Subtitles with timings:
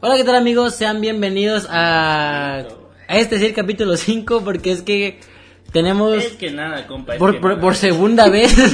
[0.00, 0.74] Hola, ¿qué tal amigos?
[0.74, 2.64] Sean bienvenidos a,
[3.08, 5.18] a este es el capítulo 5 porque es que
[5.72, 7.14] tenemos Es que nada, compa.
[7.14, 7.60] es por, que por, nada.
[7.62, 8.72] por segunda vez de, vez.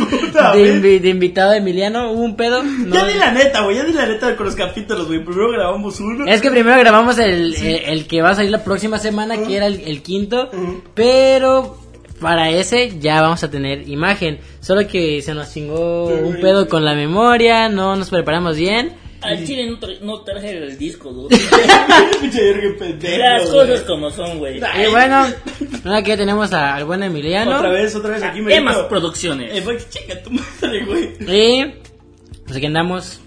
[0.83, 2.13] invi- de invitado a Emiliano.
[2.13, 2.63] Hubo un pedo.
[2.63, 5.25] no- Ya di la neta, güey, ya di la neta con los capítulos, güey.
[5.25, 6.27] Primero grabamos uno.
[6.27, 9.57] Es que primero grabamos el, el, el que va a salir la próxima semana, que
[9.57, 10.51] era el, el quinto,
[10.95, 11.79] pero
[12.21, 14.39] para ese ya vamos a tener imagen.
[14.61, 19.01] Solo que se nos chingó un pedo con la memoria, no nos preparamos bien.
[19.23, 21.29] Al chile no, tra- no traje el disco,
[22.79, 24.59] pendejo, Las cosas como son, güey.
[24.59, 25.27] Y bueno,
[25.85, 27.57] ahora que ya tenemos a- al buen Emiliano.
[27.57, 28.89] Otra vez, otra vez aquí me Emas meto.
[28.89, 29.57] Producciones.
[29.57, 31.11] Eh, güey, chinga tu madre, güey.
[31.21, 31.73] Y
[32.45, 33.21] pues aquí andamos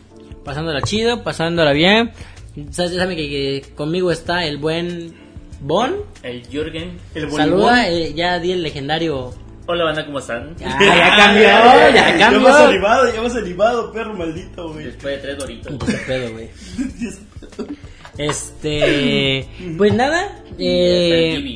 [0.44, 2.12] pasándola chido, pasándola bien.
[2.72, 5.14] Sabes, ya saben que, que conmigo está el buen
[5.62, 5.96] Bon.
[6.24, 6.98] El Jürgen.
[7.16, 9.34] El Saluda, eh, ya di el legendario.
[9.68, 10.56] Hola, banda, ¿cómo están?
[10.58, 12.56] Ya, ya cambió, ya Ya cambió.
[12.56, 14.86] animado, ya hemos animado, perro maldito, güey.
[14.86, 15.72] Después de tres doritos.
[15.74, 16.50] Un pedo, güey.
[18.18, 19.46] Este,
[19.78, 21.54] pues nada, eh,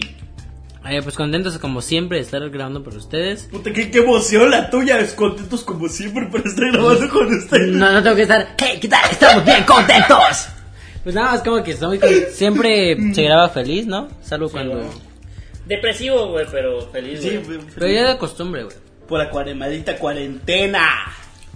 [0.90, 3.44] eh, pues contentos como siempre de estar grabando por ustedes.
[3.50, 5.00] Puta, qué, qué emoción la tuya.
[5.00, 7.70] Es contentos como siempre por estar grabando con ustedes.
[7.70, 9.10] No, no tengo que estar, hey, ¿qué tal?
[9.10, 10.48] Estamos bien contentos.
[11.02, 14.10] Pues nada más como que estoy con- siempre se graba feliz, ¿no?
[14.22, 14.74] Salvo cuando...
[14.76, 15.09] bueno.
[15.70, 17.60] Depresivo, güey, pero feliz, Sí, güey.
[17.76, 18.76] Pero ya de costumbre, güey.
[19.08, 20.86] Por la cuare- maldita cuarentena.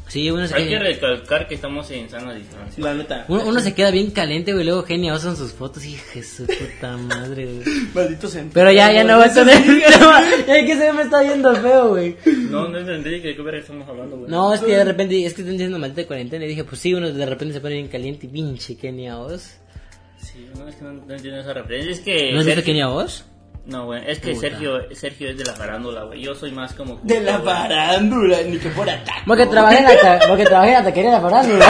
[0.08, 2.84] Sí, uno se, Hay que queda, recalcar que estamos en sana distancia.
[2.84, 3.26] La neta.
[3.30, 4.66] uno, uno se queda bien caliente, güey.
[4.66, 7.64] Luego Genia en sus fotos y Jesús, puta madre, güey.
[7.96, 8.46] Maldito sea.
[8.54, 9.56] Pero ya, ya no voy a tener.
[9.58, 12.16] Es que se me está viendo feo, güey.
[12.50, 14.30] No, no entendí de qué verga estamos hablando, güey.
[14.30, 16.46] No, es que de repente, es que están diciendo maldita cuarentena.
[16.46, 19.58] Y dije, pues sí, uno de repente se pone bien caliente y pinche Kenia Oz.
[20.22, 21.92] Sí, no, es que no, no entiendo esa referencia.
[21.92, 22.32] Es que.
[22.34, 23.26] ¿No has visto Sergio- Kenia Oz?
[23.66, 24.42] No, güey, es que Puta.
[24.42, 26.22] Sergio, Sergio es de la farándula, güey.
[26.22, 27.00] Yo soy más como.
[27.04, 27.54] De la güey.
[27.56, 29.22] farándula, ni que fuera taco.
[29.26, 31.66] Porque trabajé en la, porque trabajé en la taquería de la farándula.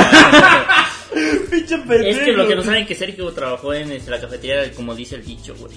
[1.52, 2.10] Pinche pendejo.
[2.10, 5.16] Es que lo que no saben que Sergio trabajó en este, la cafetería, como dice
[5.16, 5.74] el dicho, güey.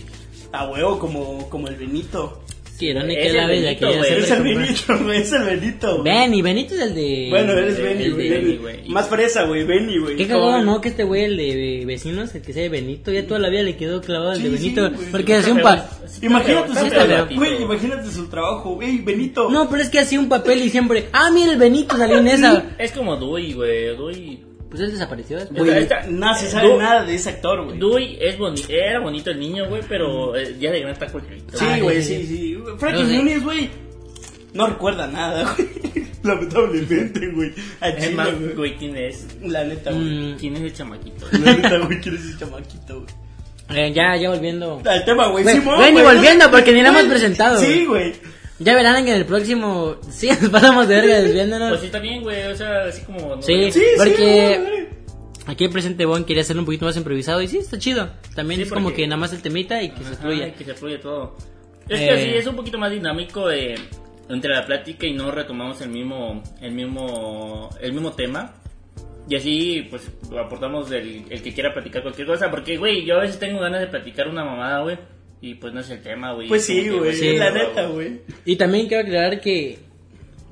[0.53, 2.43] A huevo, como, como el Benito.
[2.81, 3.47] Irónica Es la
[3.77, 4.43] que Es el.
[4.43, 5.21] Benito, güey.
[5.21, 6.03] Es el Benito.
[6.03, 7.27] Benny, Benito es el de...
[7.31, 8.89] Bueno, eres Benny, güey.
[8.89, 9.65] Más fresa, güey.
[9.65, 10.17] Benny, güey.
[10.17, 10.81] Qué cagado, ¿no?
[10.81, 13.63] Que este güey, el de vecinos, el que sea de Benito, ya toda la vida
[13.63, 14.91] le quedó clavado el de Sí, Benito.
[14.91, 15.89] sí, porque hacía un pa...
[16.23, 17.63] Imagínate su güey.
[17.63, 18.99] Imagínate su trabajo, güey.
[18.99, 19.51] Benito.
[19.51, 21.09] No, pero es que hacía un papel y siempre...
[21.13, 22.65] Ah, mira, el Benito salió en esa.
[22.79, 23.97] Es como Dewey, güey.
[23.97, 24.46] Dewey.
[24.71, 25.59] Pues él desapareció después.
[25.63, 27.79] Güey, Esta- no se sabe Du- nada de ese actor, güey.
[27.79, 31.39] Dewey es boni era bonito el niño, güey, pero eh, ya de grande está cualquier
[31.41, 32.59] Sí, Ah, güey, sí, sí, sí.
[32.79, 33.17] Frankie No sé.
[33.19, 33.71] Muniz, güey.
[34.55, 36.07] No recuerda nada, güey.
[36.23, 37.53] Lamentablemente, güey.
[37.81, 38.55] Es más, güey.
[38.55, 39.27] güey, ¿quién es?
[39.43, 40.05] La neta, güey.
[40.05, 41.27] Mm, ¿Quién es el chamaquito?
[41.33, 43.07] La neta, güey, ¿quién es ese chamaquito, güey?
[43.81, 44.81] eh, ya, ya volviendo.
[44.85, 45.43] Al tema, güey.
[45.45, 46.15] Güey, Simón, güey, ni güey.
[46.15, 48.13] volviendo, porque ni la hemos Güey, presentado, Sí, güey.
[48.59, 49.97] Ya verán que en el próximo...
[50.11, 51.69] Sí, nos pasamos de verga desviándonos.
[51.71, 53.37] Pues sí, está bien, güey, o sea, así como...
[53.37, 53.43] ¿no?
[53.43, 53.71] Sí.
[53.73, 54.97] Sí, Porque- sí.
[55.49, 58.09] Aquí el presente Bon quería hacerlo un poquito más improvisado y sí, está chido.
[58.35, 60.53] También Sí, es como porque- que nada más el temita y que se Ajá, fluya.
[60.55, 61.37] que se fluye todo.
[61.89, 62.05] Es Eh.
[62.09, 63.77] que así es un poquito más dinámico eh,
[64.29, 68.55] entre la plática y no retomamos el mismo, el mismo, el mismo tema.
[69.29, 72.51] Y así, pues, aportamos el, el que quiera platicar cualquier cosa.
[72.51, 74.99] Porque, güey, yo a veces tengo ganas de platicar una mamada, güey.
[75.41, 76.49] Y pues no es el tema, güey.
[76.49, 77.15] Pues sí, güey.
[77.15, 77.37] Sí.
[77.37, 78.21] La neta, güey.
[78.45, 79.79] Y también quiero aclarar que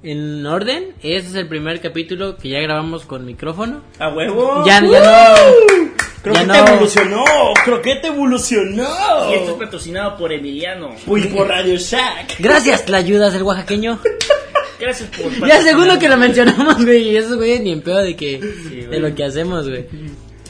[0.02, 3.82] en orden, este es el primer capítulo que ya grabamos con micrófono.
[3.98, 4.62] A huevo.
[4.66, 5.94] Ya, ya no.
[6.22, 6.52] Creo ya que no.
[6.64, 7.24] te evolucionó.
[7.64, 9.30] Creo que te evolucionó.
[9.30, 10.90] Y esto es patrocinado por Emiliano.
[11.06, 12.38] Uy, por Radio Shack.
[12.38, 13.98] Gracias, la ayudas el oaxaqueño.
[14.80, 17.10] Gracias por Ya segundo que lo mencionamos, güey.
[17.10, 19.86] Y eso, güey, ni en pedo de que Sí, de lo que hacemos, güey.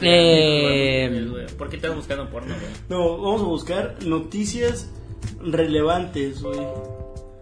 [0.01, 2.71] Eh, ¿Por qué estás buscando porno, güey?
[2.89, 4.91] No, vamos a buscar noticias
[5.41, 6.59] relevantes, güey.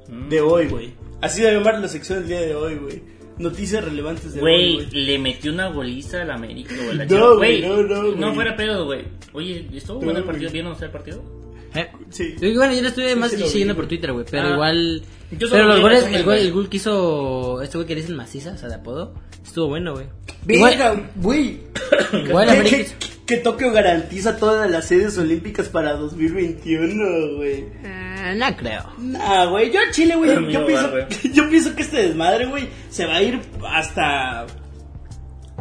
[0.09, 0.29] Mm.
[0.29, 0.93] De hoy, güey.
[1.21, 3.01] Así debe llamar la sección del día de hoy, güey.
[3.39, 4.89] Noticias relevantes de hoy, Güey, güey.
[5.05, 7.07] le metió una goliza al América, güey.
[7.07, 8.33] No, güey, no, no, güey.
[8.35, 9.05] fuera pedo, güey.
[9.33, 10.51] Oye, ¿estuvo No, bueno el partido?
[10.51, 11.42] ¿Vieron usted el partido?
[11.75, 11.89] Eh.
[12.09, 12.35] Sí.
[12.41, 14.25] Y bueno, yo lo estuve Sí, más sí lo siguiendo por Twitter, güey.
[14.29, 14.53] Pero Ah.
[14.53, 15.03] igual.
[15.39, 18.51] Pero los goles, el gol, el gol que hizo este güey que le dicen maciza,
[18.53, 20.05] o sea, de apodo, estuvo bueno, güey.
[20.45, 21.59] Verga, güey.
[22.13, 22.77] Igual Que- América.
[22.77, 27.65] que, que Tokio garantiza todas las sedes olímpicas para 2021, güey.
[27.83, 28.83] Eh, no creo.
[28.99, 30.91] Nah, güey, yo a Chile, güey, yo, pienso,
[31.33, 34.45] yo pienso que este desmadre, güey, se va a ir hasta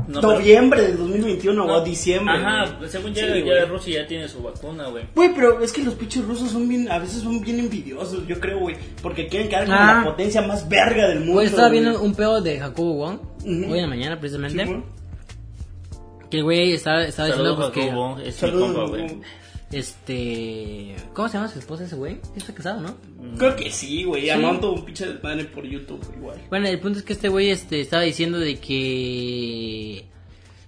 [0.08, 1.72] noviembre del 2021 no.
[1.74, 2.34] o diciembre.
[2.36, 2.90] Ajá, güey.
[2.90, 3.64] según ya, Sí, ya güey.
[3.66, 5.04] Rusia ya tiene su vacuna, güey.
[5.14, 8.38] Güey, pero es que los pinches rusos son bien, a veces son bien envidiosos, yo
[8.40, 9.94] creo, güey, porque quieren quedar como Ah.
[9.98, 11.34] la potencia más verga del mundo.
[11.34, 13.72] Güey, estaba viendo un pedo de Jacobo Wong, Ujú.
[13.72, 14.64] hoy en la mañana precisamente.
[14.66, 14.76] Sí,
[16.30, 17.82] que el güey estaba, estaba diciendo pues, que.
[17.88, 19.20] Jacobo, es mi compa, güey.
[19.72, 20.94] Este.
[21.14, 22.14] ¿Cómo se llama su esposa ese güey?
[22.22, 22.96] Sí Está casado, ¿no?
[23.38, 24.30] Creo que sí, güey, Sí.
[24.30, 26.38] amando un pinche desmadre por YouTube, igual.
[26.50, 30.06] Bueno, el punto es que este güey este, estaba diciendo de que.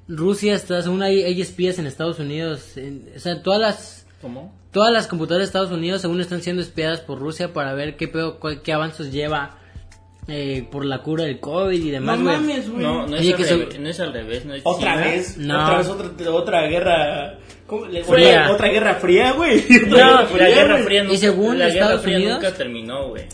[0.07, 4.55] Rusia está, según hay, hay espías en Estados Unidos, en- o sea, todas las ¿Cómo?
[4.71, 8.07] todas las computadoras de Estados Unidos según están siendo espiadas por Rusia para ver qué
[8.09, 9.59] pedo, cuál- qué avances lleva
[10.27, 12.37] eh, por la cura del COVID y No demás, güey.
[12.37, 12.83] mames, güey.
[12.83, 14.45] No, no es, Oye, al que revés, no es al revés.
[14.47, 15.05] No es Otra China.
[15.07, 15.63] vez, No.
[15.65, 17.39] otra vez otra, otra guerra.
[17.67, 18.43] ¿cómo le- Fría.
[18.43, 19.65] Otra, otra guerra fría, güey.
[19.89, 20.85] No, la Guerra güey.
[20.85, 23.25] Fría nunca, según la Guerra Estados Fría Unidos- nunca terminó, güey.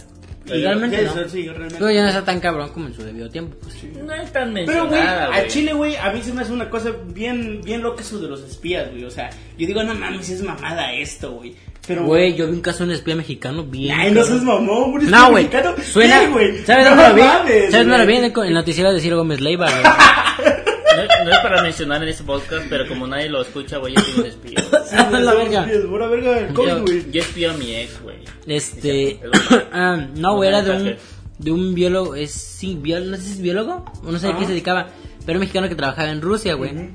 [0.47, 1.13] La Y Guerra- realmente no.
[1.13, 1.77] sí, sí, realmente.
[1.79, 3.57] Pero ya no está tan cabrón como en su debido tiempo.
[3.63, 3.85] pues.
[4.03, 5.49] No es tan Pero, güey, mencionada, a güey.
[5.49, 8.43] Chile, güey, a mí se me hace una cosa bien, bien loca eso de los
[8.43, 9.05] espías, güey.
[9.05, 11.55] O sea, yo digo, no mames, es mamada esto, güey.
[11.91, 13.99] Pero, Güey, yo vi un caso de un espía mexicano bien.
[13.99, 15.07] Ay, no seas mamón, güey.
[15.07, 15.45] No, güey.
[15.45, 15.75] mexicano.
[15.83, 16.21] Suena.
[16.21, 16.59] ¿Qué, güey?
[16.65, 17.21] ¿Sabes No dónde lo vi?
[17.23, 18.17] mames, ¿Sabes dónde lo vi?
[18.17, 19.83] En el, noticiero de Ciro Gómez Leiva, güey.
[20.91, 24.01] No, no es para mencionar en este podcast, pero como nadie lo escucha, güey, yo
[24.03, 24.59] soy un espía.
[24.91, 25.67] Sí, la verga.
[25.89, 27.11] Pura verga, Yo- güey.
[27.11, 28.17] Yo espío a mi ex, güey.
[28.47, 29.21] Este.
[29.73, 30.97] Ah, no, güey, era de un,
[31.39, 32.15] de un biólogo.
[32.15, 33.85] Es, sí, biólogo, no sé si es biólogo.
[34.05, 34.89] O no sé a qué se dedicaba.
[35.27, 36.75] Pero un mexicano que trabajaba en Rusia, güey.
[36.75, 36.89] Ujú.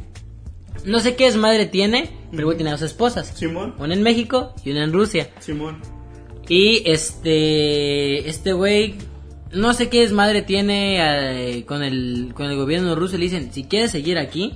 [0.86, 3.28] No sé qué es madre tiene, pero güey tiene dos esposas.
[3.36, 5.30] Simón, Una en México y una en Rusia.
[5.40, 5.82] Simón.
[6.48, 8.30] Y este.
[8.30, 8.96] Este güey.
[9.52, 10.98] No sé qué es madre tiene
[11.58, 13.18] eh, con, el, con el gobierno ruso.
[13.18, 14.54] Le dicen: si quieres seguir aquí,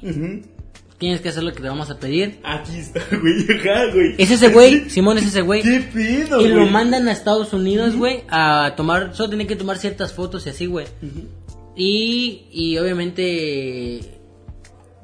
[1.00, 2.40] tienes que hacer lo que te vamos a pedir.
[2.44, 4.16] Aquí está, güey, ajá, güey.
[4.18, 5.64] Es ese güey, Simón es ese güey.
[5.64, 9.78] ¿Qué pido, Y lo mandan a Estados Unidos, güey, a tomar, solo tiene que tomar
[9.78, 10.86] ciertas fotos y así, güey.
[11.76, 14.19] Y, y obviamente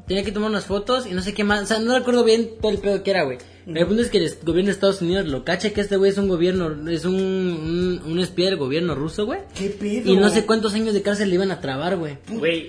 [0.08, 2.50] tenía que tomar unas fotos y no sé qué más, o sea, no recuerdo bien
[2.62, 3.38] todo el pedo que era, güey.
[3.68, 6.18] El punto es que el gobierno de Estados Unidos lo cacha que este güey es
[6.18, 9.40] un gobierno, es un, un, un espía del gobierno ruso, güey.
[9.58, 10.12] ¿Qué pido?
[10.12, 12.18] Y no sé cuántos años de cárcel le iban a trabar, güey.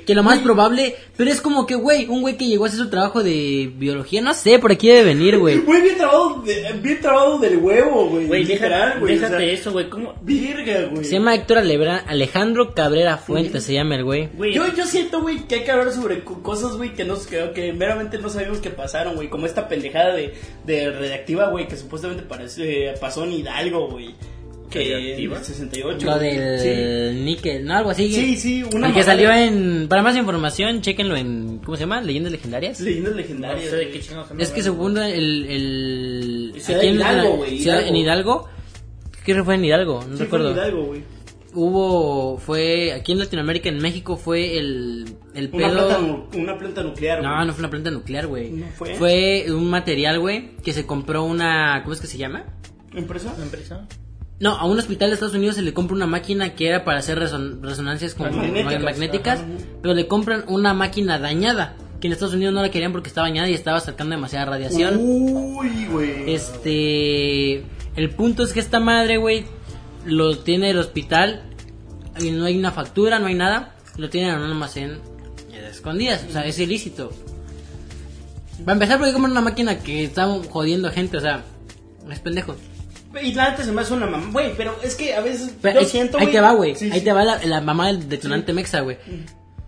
[0.07, 2.81] Que lo más probable, pero es como que, güey, un güey que llegó a hacer
[2.81, 5.59] su trabajo de biología, no sé, por aquí debe venir, güey.
[5.59, 8.27] Güey, bien trabado, de- bien trabado del huevo, güey.
[8.27, 9.91] güey, o déjate sea, eso, güey.
[9.91, 10.15] ¿Cómo?
[10.23, 11.05] Virga, güey.
[11.05, 14.29] Se llama Héctor Alebra- Alejandro Cabrera Fuentes, se llama el güey.
[14.55, 17.51] Yo, yo siento, güey, que hay que hablar sobre co- cosas, güey, que, no, que,
[17.55, 19.29] que meramente no sabemos que pasaron, güey.
[19.29, 20.35] Como esta pendejada de,
[20.65, 24.15] de redactiva, güey, que supuestamente parece, pasó en Hidalgo, güey.
[24.71, 25.35] Que ¿Radiactiva?
[25.37, 26.07] en el 68.
[26.07, 28.13] Lo del níquel, no, algo así.
[28.13, 29.87] Sí, sí, una El que salió en.
[29.89, 31.59] Para más información, chequenlo en.
[31.65, 32.01] ¿Cómo se llama?
[32.01, 32.77] Leyendas legendarias.
[32.79, 33.71] Sí, leyendas no legendarias.
[33.71, 35.47] sé qué están Es que según el.
[35.47, 37.69] el Ciudad aquí de en- Hidalgo, güey.
[37.69, 38.49] En Hidalgo.
[39.25, 39.95] ¿Qué fue en Hidalgo?
[40.01, 40.49] No Sí, fue recuerdo.
[40.51, 41.01] en Hidalgo, güey.
[41.57, 42.37] Hubo.
[42.39, 42.93] Fue.
[42.93, 45.17] Aquí en Latinoamérica, en México, fue el.
[45.35, 45.89] El Una pedo.
[45.89, 47.47] planta, nu- una planta nuclear, No, güey.
[47.47, 48.51] no fue una planta nuclear, güey.
[48.51, 48.95] ¿No fue?
[48.95, 51.81] Fue un material, güey, que se compró una.
[51.83, 52.45] ¿Cómo es que se llama?
[52.95, 53.33] ¿Empresa?
[53.35, 53.89] ¿Una empresa?
[54.39, 56.99] No, a un hospital de Estados Unidos se le compra una máquina que era para
[56.99, 59.43] hacer reson- resonancias como Magnéticas,
[59.81, 63.29] pero le compran una máquina dañada, que en Estados Unidos no la querían porque estaba
[63.29, 64.99] dañada y estaba sacando demasiada radiación.
[65.01, 66.35] Uy, güey.
[66.35, 67.63] Este,
[67.97, 69.47] el punto es que esta madre, güey,
[70.07, 71.43] lo tiene el hospital
[72.21, 74.99] y no hay una factura, no hay nada, lo tienen en un almacén
[75.71, 77.13] escondidas, o sea, es ilícito.
[78.67, 81.45] Va a empezar porque compran una máquina que está jodiendo a gente, o sea,
[82.11, 82.57] es pendejo.
[83.23, 84.29] Y la neta se me hace una mamá.
[84.33, 86.75] Güey, pero es que a veces Pero yo es- siento, ahí te va, güey.
[86.75, 87.05] Sí, ahí sí.
[87.05, 88.99] te va la, la mamá del detonante mexa, güey.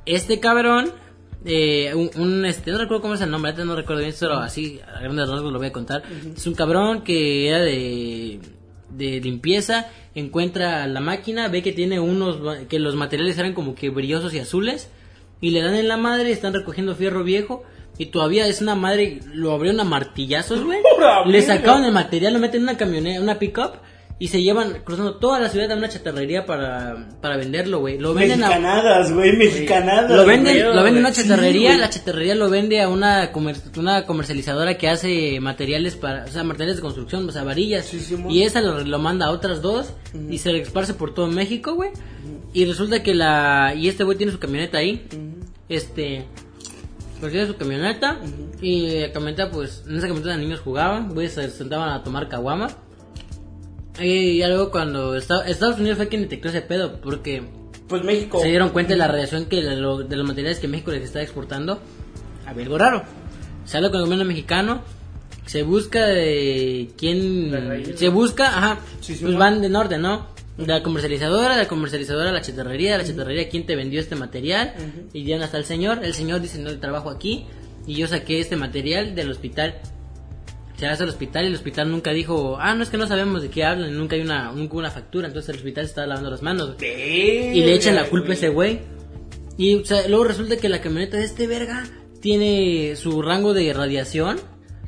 [0.06, 0.92] Este cabrón,
[1.44, 4.80] eh, un, un, este, no recuerdo cómo es el nombre, no recuerdo bien, solo así,
[4.94, 6.02] a grandes rasgos lo voy a contar.
[6.36, 8.40] Es un cabrón que era de,
[8.90, 12.38] de limpieza, encuentra la máquina, ve que tiene unos,
[12.68, 14.90] que los materiales eran como que brillosos y azules,
[15.40, 17.64] y le dan en la madre, están recogiendo fierro viejo.
[18.00, 20.80] Y todavía es una madre, lo abrieron a martillazos, güey.
[20.96, 23.74] ¡Pura Le sacaron el material, lo meten en una camioneta, una pickup
[24.20, 27.98] y se llevan cruzando toda la ciudad a una chatarrería para, para venderlo, güey.
[27.98, 30.10] Lo venden a Mexicanadas, güey, mexicanadas.
[30.10, 34.06] lo venden, lo venden a una chatarrería, la chatarrería lo vende a una comer- una
[34.06, 37.86] comercializadora que hace materiales para, o sea, materiales de construcción, o sea, varillas.
[37.86, 38.28] Sí, sí, mo.
[38.30, 39.92] y esa lo, lo manda a otras dos
[40.28, 41.90] y se le esparce por todo México, güey.
[42.52, 45.06] Y resulta que la y este güey tiene su camioneta ahí.
[45.68, 46.24] Este
[47.20, 48.18] pues tiene su camioneta
[48.60, 52.28] y la camioneta pues en esa camioneta los niños jugaban, güey, se sentaban a tomar
[52.28, 52.68] caguama.
[54.00, 57.42] Y ya luego cuando Esta- Estados Unidos fue quien detectó ese pedo porque
[57.88, 58.40] Pues México.
[58.40, 61.02] se dieron cuenta de la radiación que de, lo- de los materiales que México les
[61.02, 61.80] está exportando.
[62.46, 63.02] Había algo raro.
[63.72, 64.82] Habla con el gobierno mexicano.
[65.46, 67.94] Se busca de quién.
[67.96, 68.78] Se busca, ajá.
[69.00, 69.38] Sí, sí, pues ¿no?
[69.38, 70.26] van de norte, ¿no?
[70.58, 74.00] De la comercializadora, de la comercializadora a la chatarrería, de la chatarrería quién te vendió
[74.00, 74.74] este material.
[75.12, 76.00] Y ya hasta el señor.
[76.04, 77.46] El señor dice: No, trabajo aquí.
[77.86, 79.76] Y yo saqué este material del hospital.
[80.78, 83.42] Se hace al hospital y el hospital nunca dijo: Ah, no es que no sabemos
[83.42, 83.96] de qué hablan.
[83.96, 85.26] Nunca hay una, nunca hubo una factura.
[85.26, 86.76] Entonces el hospital se estaba lavando las manos.
[86.80, 88.80] Y le echan la culpa a ese güey.
[89.56, 91.84] Y o sea, luego resulta que la camioneta de este verga
[92.20, 94.38] tiene su rango de radiación.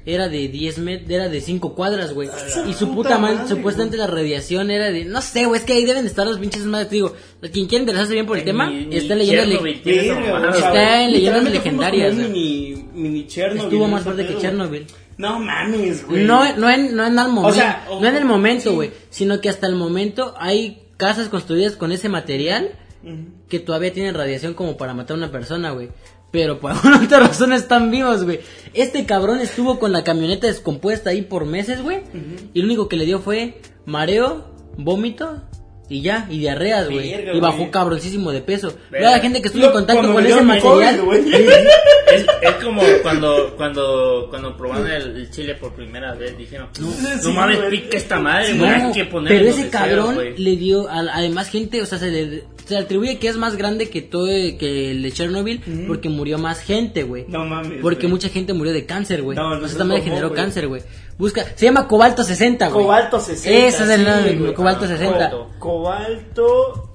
[0.06, 2.28] era de 10 met era de 5 cuadras, güey.
[2.68, 5.74] Y su puta puta madre, supuestamente la radiación era de, no sé, güey, es que
[5.74, 7.14] ahí deben estar los pinches madres, te digo,
[7.52, 11.04] quien quiera interesarse bien por el tema, ni está Chernobyl Verga, mamada, o sea, Está
[11.04, 12.14] en leyendas legendarias.
[12.14, 13.64] Mini, mini Chernobyl.
[13.64, 14.86] estuvo en más fuerte que Chernobyl.
[15.20, 16.24] No mames, güey.
[16.24, 18.74] No, no en, no en al momento, sea, o- no en el momento, sí.
[18.74, 22.70] güey, sino que hasta el momento hay casas construidas con ese material
[23.48, 25.88] que todavía tienen radiación como para matar a una persona, güey.
[26.30, 28.40] Pero por alguna otra razón están vivos, güey.
[28.74, 32.00] Este cabrón estuvo con la camioneta descompuesta ahí por meses, güey.
[32.54, 35.42] Y lo único que le dio fue mareo, vómito
[35.90, 37.12] y ya, y diarreas, güey.
[37.36, 37.70] Y bajó güey.
[37.70, 38.72] cabroncísimo de peso.
[38.90, 39.08] Verga.
[39.08, 41.00] Vea la gente que estuvo en contacto con ese material.
[42.10, 46.90] Es, es como cuando cuando cuando probaron el, el chile por primera vez dijeron no,
[47.20, 50.36] Sí, mames pica esta madre No, güey hay que ponerle pero ese cabrón güey.
[50.36, 53.90] le dio a, además gente, o sea, se le, se atribuye que es más grande
[53.90, 57.24] que todo que el de Chernobyl porque murió más gente, güey.
[57.28, 57.80] No mames.
[57.82, 58.12] Porque güey.
[58.12, 59.36] mucha gente murió de cáncer, güey.
[59.36, 60.40] No, no esta madre generó güey.
[60.40, 60.82] cáncer, güey.
[61.18, 62.84] Busca, se llama Cobalto 60, güey.
[62.84, 63.50] Cobalto 60.
[63.66, 64.54] Ese es el sí, nombre, güey.
[64.54, 65.30] Cobalto Ah, 60.
[65.30, 65.50] Cobalto.
[65.58, 66.90] Cobalto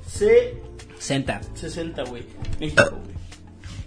[1.00, 2.04] C60, 60.
[2.06, 2.24] güey.
[2.60, 3.15] México, güey.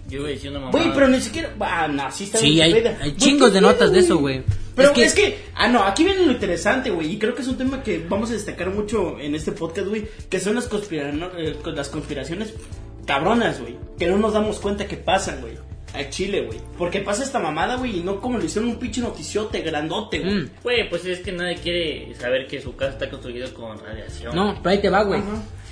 [0.09, 1.53] Yo iba diciendo mamá Güey, pero ni siquiera.
[1.59, 2.73] Ah, no, sí está Sí, hay,
[3.17, 4.43] chingos ¿qué de notas de eso, güey.
[4.75, 7.57] Pero es que, ah, no, aquí viene lo interesante, güey, y creo que es un
[7.57, 11.57] tema que vamos a destacar mucho en este podcast, güey, que son las, conspirano- eh,
[11.61, 12.53] con las conspiraciones
[13.05, 15.55] cabronas, güey, que no nos damos cuenta que pasan, güey,
[15.93, 19.01] a Chile, güey, porque pasa esta mamada, güey, y no como lo hicieron un pinche
[19.01, 20.33] noticiote grandote, güey.
[20.33, 20.49] Mm.
[20.63, 24.55] güey pues es que nadie quiere saber que su casa está construida con radiación No,
[24.63, 25.21] pero ahí te va, güey.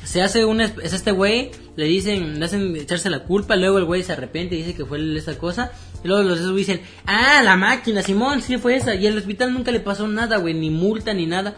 [0.08, 0.62] Se hace un...
[0.62, 4.14] es es este güey, le dicen, le hacen echarse la culpa, luego el güey se
[4.14, 5.74] arrepiente y dice que fue esa cosa.
[6.02, 8.96] Y luego los esos dicen, ah, la máquina, Simón, sí fue esa.
[8.96, 11.58] Y al hospital nunca le pasó nada, güey, ni multa ni nada.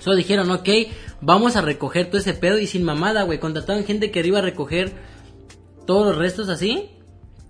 [0.00, 0.68] Solo dijeron, ok,
[1.20, 3.38] vamos a recoger todo ese pedo y sin mamada, güey.
[3.38, 4.90] Contrataron gente que iba a recoger
[5.86, 6.90] todos los restos así.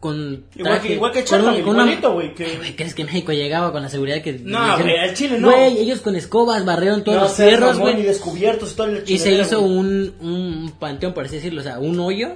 [0.02, 3.30] Con Igual que- igual que una- con una- igualito, güey, que- Ay, ¿crees que México
[3.32, 4.32] llegaba con la seguridad que...
[4.32, 5.48] No, güey, al Chile no.
[5.52, 8.00] Güey, ellos con escobas barrieron todos No los mamón, güey.
[8.00, 11.62] Y descubiertos y toda la Y se hizo un, un panteón, por así decirlo, o
[11.62, 12.30] sea, un hoyo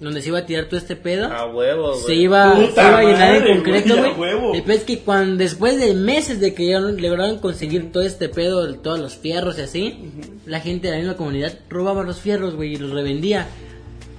[0.00, 1.32] donde se iba a tirar todo este pedo.
[1.32, 2.20] a huevo se güey.
[2.22, 4.56] iba, se iba a llenar en concreto, güey.
[4.56, 8.28] El pedo es que cuando, después de meses de que ya lograron conseguir todo este
[8.28, 9.98] pedo, todos los fierros y así,
[10.46, 13.48] la gente de la misma comunidad robaba los fierros, güey, y los revendía.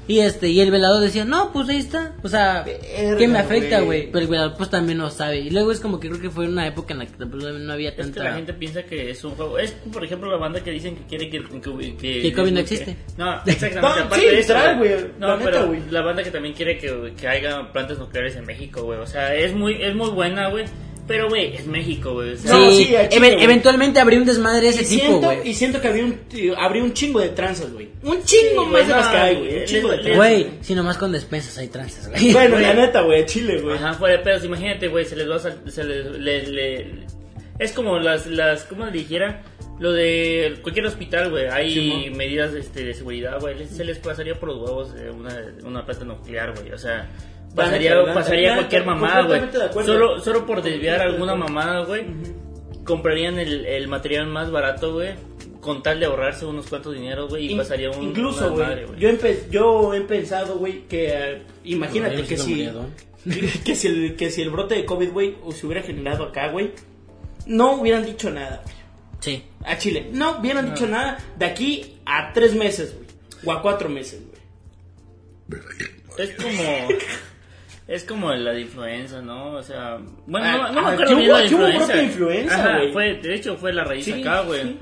[0.07, 2.13] Y este, y el velador decía, no, pues ahí está.
[2.21, 4.11] O sea, Verga, ¿qué me afecta, güey?
[4.11, 5.39] Pero el velador pues también no sabe.
[5.39, 7.73] Y luego es como que creo que fue una época en la que pues, no
[7.73, 8.13] había Es tanta...
[8.13, 9.57] que la gente piensa que es un juego.
[9.57, 11.43] Es, por ejemplo, la banda que dicen que quiere que.
[11.43, 12.95] Que, que, Que COVID no existe.
[13.17, 13.81] No, exactamente.
[13.81, 14.77] No, aparte sí, de eso, güey.
[14.77, 15.81] güey, No, la neta, pero güey.
[15.89, 18.99] la banda que también quiere que, que haya plantas nucleares en México, güey.
[18.99, 20.65] O sea, es muy, es muy buena, güey.
[21.07, 22.33] Pero, güey, es México, güey.
[22.33, 23.43] O sea, No, sí, sí, güey.
[23.43, 25.49] eventualmente habría un desmadre de ese y tipo, siento, güey.
[25.49, 26.19] y siento que habría un,
[26.57, 27.89] habría un chingo de tranzas, güey.
[28.03, 29.59] Un chingo Sí, más güey, de las no, que hay, güey.
[29.59, 30.15] Un chingo de tranzas.
[30.17, 32.33] Güey, si nomás con despensas hay trances, güey.
[32.33, 33.75] Bueno, la neta, güey, Chile, güey.
[33.75, 34.43] Ajá, fuera de pedos.
[34.45, 35.39] Imagínate, güey, se les va a.
[35.71, 36.87] Se les, le- le-
[37.59, 38.63] es como las, las.
[38.63, 39.43] ¿Cómo le dijera?
[39.77, 41.47] Lo de cualquier hospital, güey.
[41.49, 43.67] Hay medidas este, de seguridad, güey.
[43.67, 46.71] Se les pasaría por los huevos eh, una, una planta nuclear, güey.
[46.71, 47.07] O sea.
[47.55, 49.39] Pasaría, pasaría cualquier mamada, güey.
[49.39, 49.93] completamente de acuerdo.
[49.93, 52.05] Solo, solo por desviar alguna mamada, güey.
[52.83, 55.13] Comprarían el, el material más barato, güey.
[55.61, 57.45] Con tal de ahorrarse unos cuantos dineros, güey.
[57.47, 58.03] Y In- pasaría un.
[58.03, 58.85] Incluso, güey.
[58.99, 62.69] Yo, empe- yo he pensado, güey, que eh, imagínate que si,
[63.65, 66.49] que si el que si el brote de COVID, güey, o se hubiera generado acá,
[66.49, 66.71] güey,
[67.47, 68.75] no hubieran dicho nada, güey.
[69.21, 69.43] Sí.
[69.63, 73.07] A Chile, no hubieran dicho nada de aquí a tres meses, güey,
[73.45, 75.61] o a cuatro meses, güey.
[76.19, 76.87] Es como.
[77.87, 79.53] Es como la de influenza, ¿no?
[79.53, 79.97] O sea.
[80.25, 82.01] Bueno, Ah, no, no me ah, acuerdo ¿qué bien la de influenza.
[82.01, 84.61] influenza, Ajá, fue, de hecho fue la raíz Sí, acá, güey.
[84.63, 84.77] sí.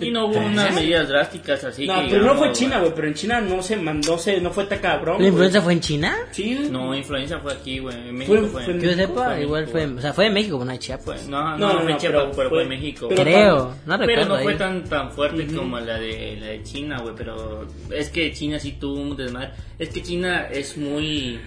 [0.00, 2.08] Y no hubo unas medidas drásticas así No, que.
[2.10, 4.80] pero no fue China, güey, pero en China no se mandó, se, no fue tan
[4.80, 5.22] cabrón.
[5.22, 6.16] ¿La influenza fue en China?
[6.32, 6.66] Sí.
[6.68, 8.08] No, influenza fue aquí, güey.
[8.08, 8.62] En México Fue- fue.
[8.64, 9.78] fue en Que yo sepa, fue igual México.
[9.78, 11.04] fue, o sea, fue en México, pero no en Chiapas.
[11.04, 13.06] fue- no, no, No, no, no, fue no, Chiapas, pero pero fue en México.
[13.08, 13.56] pero Creo,
[13.86, 17.14] no Pero recuerdo no fue tan tan fuerte como la de la de China, güey,
[17.16, 19.50] pero es que China sí tuvo un desmadre.
[19.78, 21.38] Es que China es muy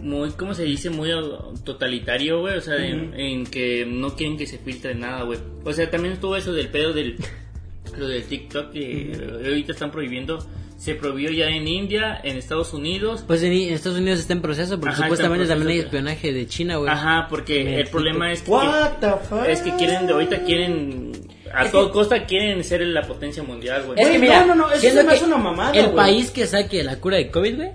[0.00, 0.90] muy ¿cómo se dice?
[0.90, 1.10] muy
[1.64, 5.38] totalitario, güey, o sea, en, en que no quieren que se filtre nada, güey.
[5.64, 7.16] O sea, también estuvo eso del pedo del
[7.98, 9.12] lo del TikTok que
[9.44, 10.38] ahorita están prohibiendo.
[10.76, 13.24] Se prohibió ya en India, en Estados Unidos.
[13.26, 16.46] Pues en, en Estados Unidos está en proceso, porque Ajá, supuestamente también hay espionaje de
[16.46, 16.88] China, güey.
[16.88, 17.90] Ajá, porque Me el explico.
[18.04, 19.44] problema es que What the fuck?
[19.48, 21.10] es que quieren ahorita quieren
[21.52, 23.98] a Es toda que- costa quieren ser la potencia mundial, güey.
[24.00, 25.90] Es que mira, no, no, no, eso siento se me que hace una mamada, El
[25.90, 27.70] país que saque la cura de COVID, güey,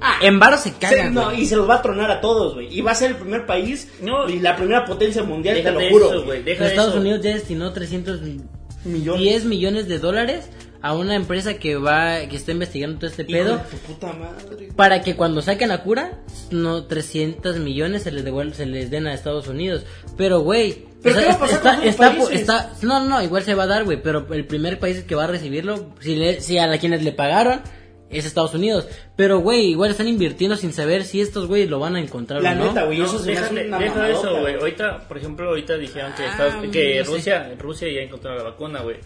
[0.00, 2.54] Ah, en varo se Se- caga, no, y se los va a tronar a todos,
[2.54, 2.68] güey.
[2.70, 4.28] Y va a ser el primer país No.
[4.28, 6.06] y la primera potencia mundial, te de lo juro.
[6.12, 6.42] eso, güey.
[6.42, 7.00] Deja Estados eso.
[7.00, 8.42] Unidos ya destinó 310
[8.84, 9.44] Millones.
[9.44, 10.48] millones de dólares
[10.82, 14.68] a una empresa que va, que está investigando todo este Hijo pedo, de puta madre.
[14.76, 19.06] para que cuando saquen la cura, no 300 millones se les devuelven, se les den
[19.06, 19.84] a Estados Unidos.
[20.16, 23.54] Pero, güey, ¿Pero qué va a pasar está, con está, está- no, no, igual se
[23.54, 26.58] va a dar, güey, pero el primer país que va a recibirlo, si, le- si
[26.58, 27.62] a la quienes le pagaron,
[28.10, 28.86] es Estados Unidos.
[29.16, 32.52] Pero, güey, igual están invirtiendo sin saber si estos güeyes lo van a encontrar La
[32.52, 32.64] o no.
[32.68, 34.54] neta, güey, No, eso se me hace una deja eso, güey.
[34.54, 37.10] Ahorita, por ejemplo, ahorita dijeron que, Ah, Estados- que no sé.
[37.10, 38.96] Rusia, Rusia ya encontró la vacuna, güey.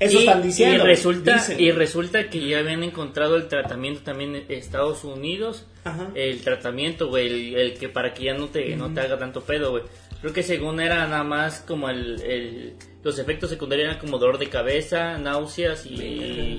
[0.00, 1.60] Eso y, están diciendo, Y resulta, dicen.
[1.60, 5.66] y resulta que ya habían encontrado el tratamiento también en Estados Unidos.
[5.84, 6.10] Ajá.
[6.14, 9.42] El tratamiento, güey, el, el que para que ya no te, no te haga tanto
[9.42, 9.84] pedo, güey.
[10.20, 14.38] Creo que según era nada más como el, el- los efectos secundarios eran como dolor
[14.38, 16.58] de cabeza, náuseas y,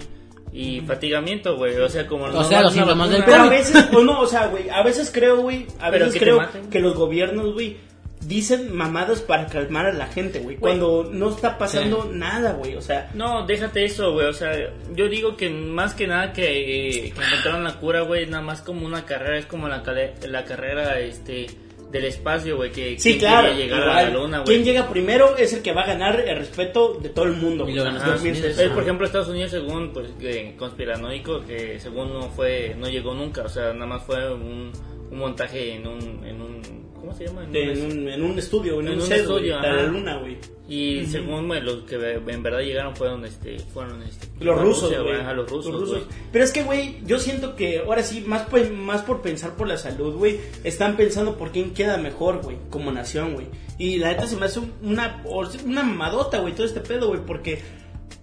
[0.55, 1.75] y fatigamiento, güey.
[1.77, 4.47] O sea, como O sea, los síntomas del Pero a veces, o no, o sea,
[4.47, 6.39] güey, a veces creo, güey, a Pero veces que creo
[6.71, 7.75] que los gobiernos, güey,
[8.21, 12.81] dicen mamadas para calmar a la gente, güey, cuando no está pasando nada, güey, o
[12.81, 14.27] sea, No, déjate eso, güey.
[14.27, 14.51] O sea,
[14.95, 18.61] yo digo que más que nada que, eh, que encontraron la cura, güey, nada más
[18.61, 19.83] como una carrera, es como la,
[20.27, 21.47] la carrera este
[21.95, 24.47] del espacio, güey, que sí, claro, quiere llegar igual, a la luna, güey.
[24.47, 27.63] quien llega primero es el que va a ganar el respeto de todo el mundo,
[27.63, 27.75] Y güey.
[27.75, 28.57] lo ganó Yo Estados pienso Unidos.
[28.59, 28.67] eso.
[28.67, 33.13] Es, por ejemplo, Estados Unidos, según pues que conspiranoico, que según no fue, no llegó
[33.13, 34.71] nunca, o sea, nada más fue un,
[35.11, 37.43] un montaje en un, en un, ¿cómo se llama?
[37.43, 40.17] En un- en, un, en un estudio, en, En un, un set, estudio, la luna,
[40.17, 40.37] güey.
[40.67, 45.01] y según güey, los que en verdad llegaron fueron, este, fueron, este, Los rusos, Rusia,
[45.01, 45.15] güey.
[45.21, 46.07] ajá, los rusos.
[46.31, 49.67] Pero es que, güey, yo siento que ahora sí, más, por- más por pensar por
[49.67, 53.47] la salud, güey, están pensando por quién queda mejor, güey, como nación, güey.
[53.77, 55.21] Y la neta se me hace una,
[55.65, 57.59] una mamadota, güey, todo este pedo, güey, porque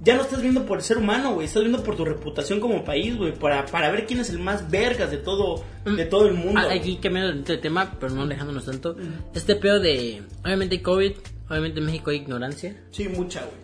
[0.05, 2.85] ya no estás viendo por el ser humano, güey, estás viendo por tu reputación como
[2.85, 6.35] país, güey, para, para ver quién es el más vergas de todo, de todo el
[6.35, 6.61] mundo.
[6.61, 8.97] Ah, aquí cambiando de tema, pero no alejándonos tanto.
[9.35, 11.13] Este pedo de, obviamente hay COVID,
[11.49, 12.77] obviamente en México hay ignorancia.
[12.91, 13.63] Sí, mucha, güey.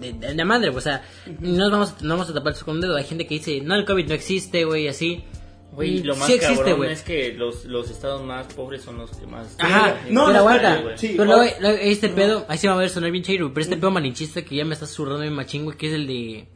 [0.00, 1.02] De, de, de madre, o sea,
[1.40, 2.96] no nos vamos, no vamos a tapar con un dedo.
[2.96, 5.24] Hay gente que dice, no, el COVID no existe, güey, así.
[5.72, 6.92] Güey, lo más sí existe, cabrón güey.
[6.92, 9.54] es que los, los estados más pobres son los que más...
[9.58, 10.96] Ajá, No, pero aguanta.
[10.96, 13.62] Sí, pero luego, luego este pedo, ahí se va a ver sonar bien chido, pero
[13.62, 16.48] este pedo malinchista que ya me está zurrando bien machín, güey, que es el de.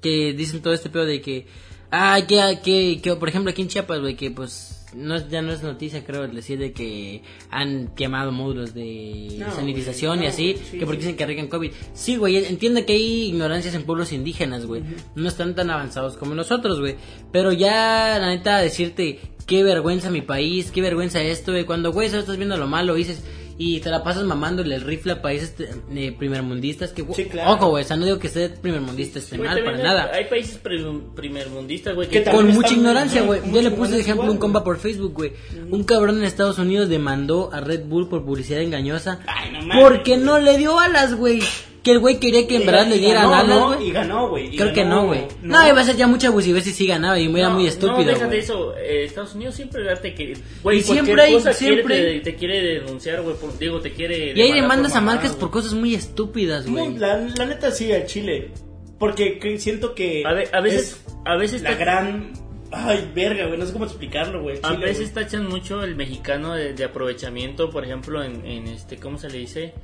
[0.00, 1.46] Que dicen todo este pedo de que.
[1.90, 4.83] Ah, que, que, que por ejemplo, aquí en Chiapas, güey, que pues.
[4.94, 9.50] No es, ya no es noticia, creo, decir de que han quemado módulos de No,
[9.52, 11.06] sanitización güey, y así, sí, que porque sí.
[11.06, 11.70] dicen que arriesgan COVID.
[11.92, 14.82] Sí, güey, entiendo que hay ignorancias en pueblos indígenas, güey.
[15.14, 16.96] No están tan avanzados como nosotros, güey.
[17.32, 21.64] Pero ya, la neta, decirte, qué vergüenza mi país, qué vergüenza esto, güey.
[21.64, 23.22] Cuando, güey, solo estás viendo lo malo, dices,
[23.56, 27.52] y te la pasas mamándole el rifle a países eh, primermundistas, que, Sí, claro.
[27.52, 30.10] ojo, güey, o sea, no digo que ser primermundista esté mal, para hay- nada.
[30.12, 33.40] Hay países prim- primermundistas, güey, Que Con mucha ignorancia, güey.
[33.52, 35.32] Yo le puse de ejemplo un compa por Facebook, güey.
[35.70, 39.20] Un cabrón en Estados Unidos demandó a Red Bull por publicidad engañosa.
[39.26, 41.40] Ay, no porque no le dio alas, güey.
[41.84, 43.74] Que el güey quería que en verdad le dieran ¿no?
[43.74, 43.88] güey.
[43.88, 44.56] Y ganó, güey.
[44.56, 45.20] Creo que no, güey.
[45.42, 47.68] No, iba a ser ya mucha abusiva si sí ganaba y era No, muy No,
[47.68, 48.38] estúpido, déjate güey.
[48.38, 48.74] eso.
[48.78, 49.82] eh, Estados Unidos siempre
[50.14, 50.22] que...
[50.32, 53.36] Y Güey, siempre hay- siempre- quiere, te, te quiere denunciar, güey.
[53.36, 54.32] por- Digo, te quiere...
[54.34, 56.96] y hay demandas a marcas por cosas muy estúpidas, No, güey.
[56.98, 58.50] la, la neta sí, al Chile.
[58.98, 60.24] Porque que- siento que.
[60.24, 60.80] A, ve- a veces...
[61.06, 61.60] es A veces...
[61.62, 62.32] la gran.
[62.72, 63.58] Ay, verga, güey.
[63.58, 64.58] No sé cómo explicarlo, güey.
[64.62, 69.18] A veces tachan mucho el mexicano de, de aprovechamiento, por ejemplo, en, en este, ¿cómo
[69.18, 69.74] se le dice?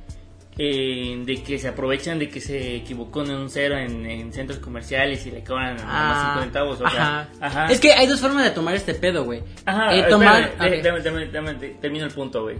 [0.63, 4.59] Eh, de que se aprovechan de que se equivocó en un cero en, en centros
[4.59, 6.81] comerciales y le cobran nada más Ah, 5 centavos.
[6.81, 7.29] O ajá.
[7.39, 7.65] sea, ajá.
[7.73, 9.41] Es que hay dos formas de tomar este pedo, güey.
[9.65, 10.41] Ajá, Eh, tomar.
[10.41, 10.83] espérame, ok.
[10.83, 12.57] dame- dame- dame- dame- termino el punto, güey.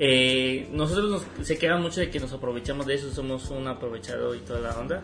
[0.00, 4.34] Eh, nosotros nos- se quejan mucho de que nos aprovechamos de eso, somos un aprovechado
[4.34, 5.02] y toda la onda.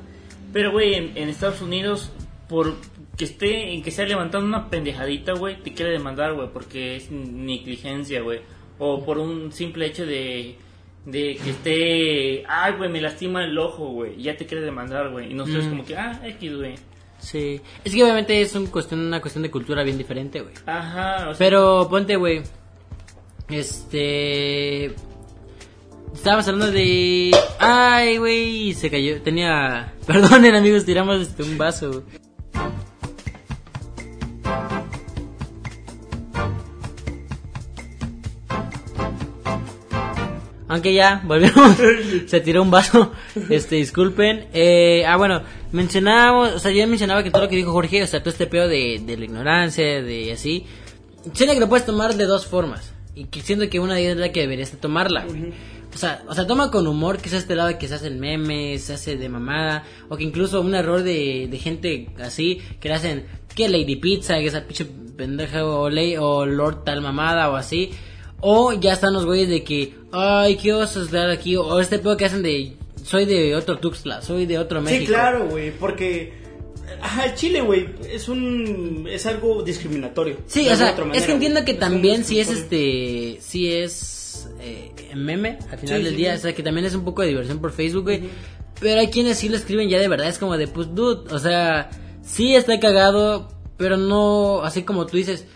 [0.53, 2.11] Pero, güey, en, en Estados Unidos,
[2.49, 2.75] por
[3.17, 7.13] que esté, en que sea levantando una pendejadita, güey, te quiere demandar, güey, porque es
[7.13, 8.41] negligencia, güey.
[8.81, 10.57] O por un simple hecho de,
[11.07, 15.11] de que esté, ay, güey, me lastima el ojo, güey, y ya te quiere demandar,
[15.11, 15.31] güey.
[15.31, 15.69] Y nosotros Mm.
[15.71, 16.75] como que, ah, X, güey.
[17.19, 17.61] Sí.
[17.85, 20.55] Es que obviamente es un cuestión, una cuestión de cultura bien diferente, güey.
[20.67, 22.43] Ajá, o sea, Pero ponte, güey.
[23.51, 24.87] Este.
[26.15, 27.31] Estábamos hablando de.
[27.59, 28.73] Ay, güey.
[28.75, 29.21] Se cayó.
[29.23, 29.93] Tenía.
[30.07, 32.05] Perdonen, amigos, tiramos este, un vaso.
[40.81, 41.77] Aunque ya, volvemos.
[42.27, 43.13] Se tiró un vaso.
[43.51, 44.47] Este, disculpen.
[44.55, 48.07] Eh, ah, bueno, mencionábamos, o sea, yo mencionaba que todo lo que dijo Jorge, o
[48.07, 50.65] sea, todo este pedo de, de la ignorancia, de así.
[51.35, 52.95] Siento que lo puedes tomar de dos formas.
[53.15, 55.53] Y que siento que una de ellas es la que deberías de tomarla, güey.
[55.95, 58.85] O sea, o sea, toma con humor que sea este lado que se hacen memes,
[58.85, 62.95] se hace de mamada, o que incluso un error de, de gente así, que le
[62.95, 67.57] hacen, que Lady Pizza, que esa pinche pendeja, o, ley, o Lord tal mamada, o
[67.57, 67.91] así.
[68.41, 72.17] O ya están los güeyes de que, ay, qué oso estar aquí, o este pedo
[72.17, 75.01] que hacen de, soy de otro Tuxtla, soy de otro México.
[75.01, 75.71] Sí, claro, güey.
[75.71, 76.41] Porque
[77.03, 79.07] Ajá, Chile, güey, es un.
[79.11, 80.39] Es algo discriminatorio.
[80.47, 84.93] Sí, o sea, es que entiendo que Es también si es este, si es eh,
[85.15, 86.39] meme al final Sí, del sí, día, sí.
[86.39, 88.23] o sea, que también es un poco de diversión por Facebook, güey.
[88.81, 91.39] Pero hay quienes sí lo escriben ya de verdad, es como de, pues, dude, o
[91.39, 91.91] sea,
[92.23, 95.47] sí está cagado, pero no, así como tú dices,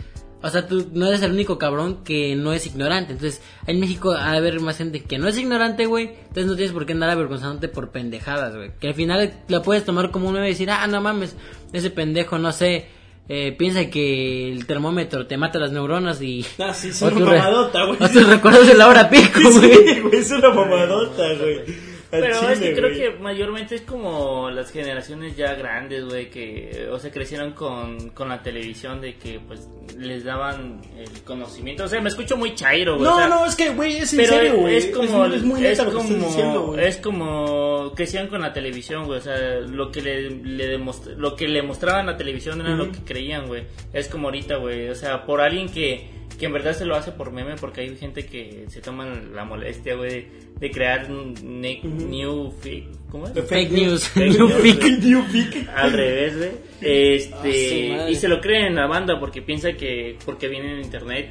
[0.45, 3.13] o sea, tú no eres el único cabrón que no es ignorante.
[3.13, 6.11] Entonces, en México ha de haber más gente que no es ignorante, güey.
[6.27, 8.69] Entonces no tienes por qué andar avergonzándote por pendejadas, güey.
[8.79, 11.35] Que al final la puedes tomar como un y decir, ah, no mames,
[11.73, 12.89] ese pendejo, no sé,
[13.27, 16.45] eh, piensa que el termómetro te mata las neuronas y...
[16.59, 17.97] Ah, sí, es una mamadota, güey.
[17.99, 19.73] O tus recuerdos de la hora pico, güey.
[19.73, 21.94] Sí, güey, es una mamadota, güey.
[22.21, 26.87] Pero es que chile, creo que mayormente es como las generaciones ya grandes, güey, que,
[26.91, 31.85] o sea, crecieron con, con la televisión de que, pues, les daban el conocimiento.
[31.85, 33.05] O sea, me escucho muy chairo, güey.
[33.05, 34.75] No, o sea, no, es que, güey, es en pero serio, güey.
[34.75, 36.85] es como, es, muy como, diciendo, güey.
[36.85, 39.19] es como crecían con la televisión, güey.
[39.19, 40.77] O sea, lo que le, le
[41.17, 43.63] lo que le mostraban la televisión era lo que creían, güey.
[43.93, 44.89] Es como ahorita, güey.
[44.89, 47.95] O sea, por alguien que, que en verdad se lo hace por meme, porque hay
[47.97, 50.27] gente que se toma la molestia, güey,
[50.59, 53.33] de, de crear ne- new fake, ¿cómo es?
[53.33, 55.69] De Fake news, Fake new news, pic.
[55.75, 56.49] Al revés, güey.
[56.49, 58.11] Ah, Este, madre.
[58.11, 61.29] y se lo creen en la banda porque piensa que porque viene en internet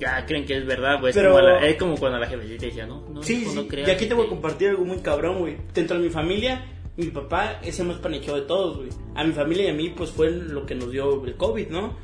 [0.00, 1.10] ya creen que es verdad, güey.
[1.10, 3.66] Es, Pero- como la- es como cuando la jefecita decía, no, no, Sí, sí.
[3.68, 5.56] creas Y aquí te voy a que- compartir algo muy cabrón, güey.
[5.72, 6.64] Dentro de mi familia,
[6.96, 8.88] mi papá es el más paniqueado de todos, güey.
[9.14, 11.96] A mi familia y a mí, pues fue lo que nos dio el COVID, ¿no?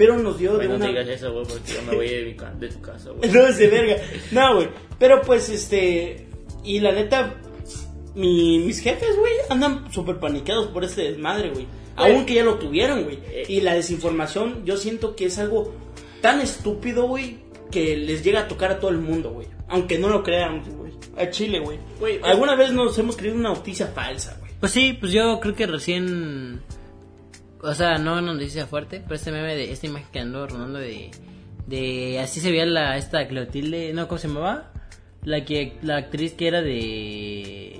[0.00, 0.86] Pero nos dio Güey, de no una.
[0.88, 3.30] digas eso, güey, porque yo me voy de, mi ca- de tu casa, güey.
[3.32, 3.96] No, es de verga.
[4.32, 4.68] No, güey.
[4.98, 6.26] Pero pues, este.
[6.64, 7.34] Y la neta,
[8.14, 11.66] mi- mis jefes, güey, andan súper paniqueados por este desmadre, güey.
[11.96, 12.12] Güey.
[12.14, 13.18] Aún que ya lo tuvieron, güey.
[13.30, 13.44] Eh.
[13.48, 15.74] Y la desinformación, yo siento que es algo
[16.22, 17.38] tan estúpido, güey,
[17.70, 19.48] que les llega a tocar a todo el mundo, güey.
[19.68, 20.92] Aunque no lo crean, güey.
[21.16, 21.78] A Chile, güey.
[22.22, 24.50] Alguna vez nos hemos creído una noticia falsa, güey.
[24.60, 26.60] Pues sí, pues yo creo que recién.
[27.62, 30.78] O sea, no una noticia fuerte, pero este meme de esta imagen que andó rondando
[30.78, 31.10] de.
[31.66, 32.18] De.
[32.18, 32.96] Así se veía la.
[32.96, 33.92] Esta Clotilde.
[33.92, 34.72] No, ¿cómo se llamaba?
[35.24, 35.74] La que.
[35.82, 37.76] La actriz que era de.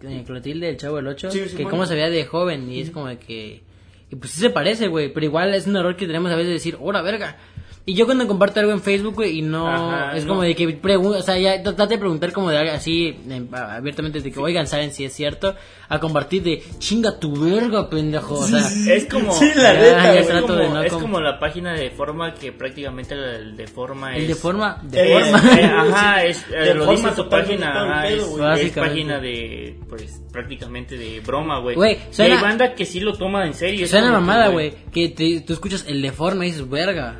[0.00, 1.30] de Clotilde, el chavo del 8.
[1.30, 1.70] Sí, sí, que bueno.
[1.70, 3.62] cómo se veía de joven y es como de que.
[4.10, 5.10] Y pues sí se parece, güey.
[5.12, 7.38] Pero igual es un error que tenemos a veces de decir, ¡hora verga!
[7.84, 9.66] Y yo cuando comparto algo en Facebook, güey, y no.
[9.66, 10.28] Ajá, es no.
[10.34, 11.18] como de que pregunto.
[11.18, 14.68] O sea, ya trate de preguntar como de algo así, eh, abiertamente, de que, oigan,
[14.68, 15.56] ¿saben si es cierto?
[15.88, 18.36] A compartir de, chinga tu verga, pendejo.
[18.36, 18.60] O sea,
[18.94, 21.72] Es como, Sí, la neta, ya es, como, de no es com- como la página
[21.74, 24.28] de forma que prácticamente el de forma el es...
[24.28, 24.78] de forma.
[24.84, 25.60] De forma.
[25.60, 28.72] Eh, ajá, es, eh, De lo forma dice tu página, el ajá, pedo, es, es
[28.72, 31.74] página de, pues, prácticamente de broma, güey.
[31.74, 33.84] Güey, Y hay banda que sí lo toma en serio.
[33.86, 34.72] es Suena mamada, güey.
[34.92, 37.18] Que te- tú escuchas el de forma y dices, verga.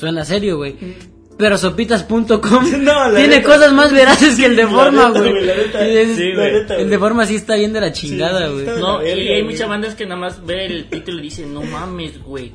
[0.00, 0.76] Suena serio, güey.
[1.38, 2.38] Pero sopitas.com
[2.82, 3.42] No, tiene neta.
[3.48, 5.30] cosas más veraces que el de forma, güey.
[5.30, 5.86] güey, la neta.
[5.86, 8.66] Y dices, Sí, El de forma sí está bien de la chingada, sí, güey.
[8.66, 11.62] está- No, y hay muchas bandas que nada más ve el título y dicen, no
[11.62, 12.52] mames, güey.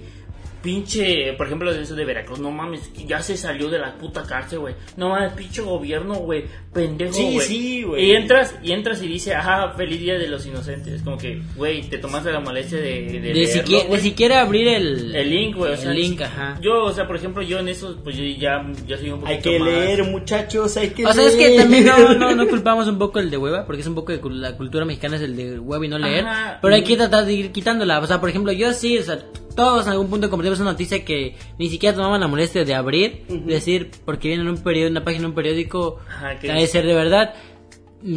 [0.66, 4.60] Pinche, por ejemplo, eso de Veracruz, no mames, ya se salió de la puta cárcel,
[4.60, 4.74] güey.
[4.98, 6.46] No mames, pinche gobierno, güey.
[6.74, 7.48] Pendejo, Sí, güey.
[7.48, 8.06] sí, güey.
[8.08, 10.94] Y entras, y entras y dice, ajá, feliz día de los inocentes.
[10.96, 14.02] Es como que, güey, te tomaste la molestia de, de, De, leerlo, siquiera, de güey.
[14.02, 16.58] siquiera abrir el, El link, güey, o sea, el link, ajá.
[16.62, 19.36] Yo, o sea, por ejemplo, yo en eso, pues yo ya, ya soy un poquito
[19.36, 21.40] Hay que más- leer, muchachos, hay que O sea, leer.
[21.40, 23.94] es que también no, no, no culpamos un poco el de hueva, porque es un
[23.96, 26.26] poco de cul- la cultura mexicana es el de hueva y no leer.
[26.26, 26.60] Ajá.
[26.62, 28.00] Pero hay que tratar de ir quitándola.
[28.00, 29.20] O sea, por ejemplo, yo sí, o sea,
[29.56, 33.24] todos en algún punto compartimos una noticia que ni siquiera tomaban la molestia de abrir,
[33.46, 36.86] decir, porque viene en un periódico, una página de un periódico, Ajá, que- debe ser
[36.86, 37.34] de verdad.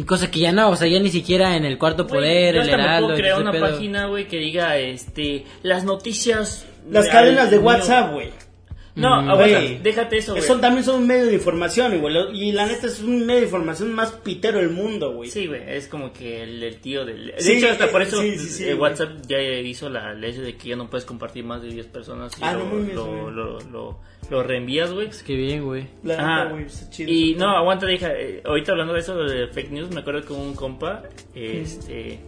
[0.05, 3.07] Cosa que ya no, o sea, ya ni siquiera en el cuarto poder, el heraldo.
[3.07, 3.71] puedo crear una pedo.
[3.71, 6.67] página, güey, que diga, este, las noticias...
[6.91, 7.57] Las cadenas de.
[7.59, 8.29] WhatsApp, güey.
[8.99, 9.77] No, Mm, aguanta, Güey.
[9.79, 10.43] déjate eso, güey.
[10.43, 12.15] Eso también son un medio de información, güey.
[12.33, 15.29] Y la neta es un medio de información más pitero del mundo, güey.
[15.29, 17.27] Sí, güey, es como que el, el tío del...
[17.27, 18.91] De Sí, hecho, hasta por eh, eso sí, sí, sí, eh, güey.
[18.91, 22.31] WhatsApp ya hizo la ley de que ya no puedes compartir más de 10 personas
[22.39, 23.33] y Ah, lo, no mames, lo, güey.
[23.35, 25.07] lo, lo, lo reenvías, güey.
[25.07, 25.87] Es que bien, güey.
[26.03, 26.43] La Ajá.
[26.43, 27.11] neta, güey, está chido.
[27.11, 28.11] Y no, aguanta, deja.
[28.13, 32.19] eh, ahorita hablando de eso de fake news, me acuerdo que un compa, este,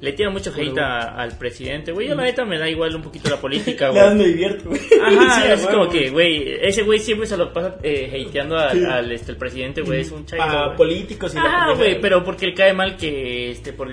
[0.00, 2.08] le tira mucho hate a- al presidente, güey.
[2.08, 4.14] Yo la neta me da igual un poquito la política, güey.
[4.14, 4.80] me divierto, güey.
[5.02, 5.98] Ajá, Sí, es como güey.
[6.04, 8.84] que, güey, ese güey siempre se lo pasa eh, hateando al, Sí.
[8.84, 12.46] al, este, el presidente, güey, es un chairo, A políticos y Ah, güey, pero porque
[12.46, 13.88] le cae mal que, este, por,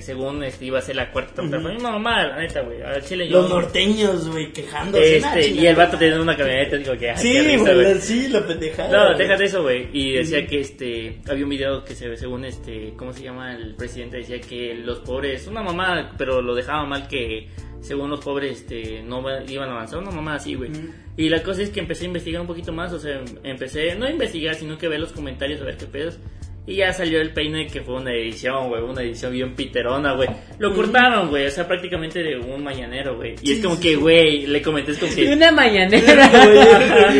[0.00, 1.82] según, este, iba a ser la cuarta transformación.
[1.82, 3.42] No, mamá, la neta, güey, al chile yo...
[3.42, 5.16] Los norteños, güey, quejándose.
[5.18, 5.70] Este, y chingada.
[5.70, 9.10] el vato teniendo una camioneta, digo que, ay, Sí, güey, sí, la pendejada.
[9.12, 9.88] no, déjate eso, güey.
[9.92, 13.54] Y decía que este había un video que se ve según este, ¿cómo se llama?
[13.54, 17.48] El presidente decía que los pobres, una mamá, pero lo dejaba mal que
[17.80, 20.70] según los pobres este no iban a avanzar, una mamá así, güey.
[21.16, 24.06] Y la cosa es que empecé a investigar un poquito más, o sea, empecé no
[24.06, 26.18] a investigar, sino que ver los comentarios a ver qué pedos.
[26.64, 30.28] Y ya salió el peine que fue una edición, güey, una edición bien piterona, güey.
[30.60, 33.34] Lo cortaron, güey, o sea, prácticamente de un mañanero, güey.
[33.42, 35.32] Y es como que, güey, le comenté, es como que...
[35.32, 36.30] Una mañanera.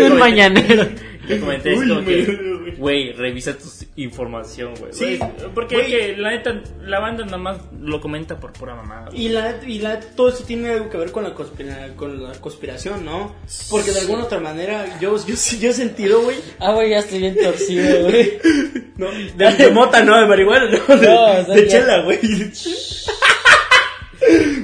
[0.00, 0.88] Un mañanero.
[1.34, 3.12] Le comenté, es Uy, como que, güey.
[3.12, 3.64] revisa tu
[3.96, 4.92] información, güey.
[4.92, 5.18] Sí,
[5.54, 9.08] Porque que, la neta, la banda nada más lo comenta por pura mamada.
[9.12, 12.32] Y la, y la, todo eso tiene algo que ver con la, conspira- con la
[12.32, 13.34] conspiración, ¿no?
[13.70, 16.36] Porque de alguna otra manera yo, yo, he sentido, güey.
[16.58, 18.38] Ah, güey, ya estoy bien torcido, güey.
[19.00, 22.18] No, de, de mota, no, de marihuana, no, de, No, o sea, de chela, güey.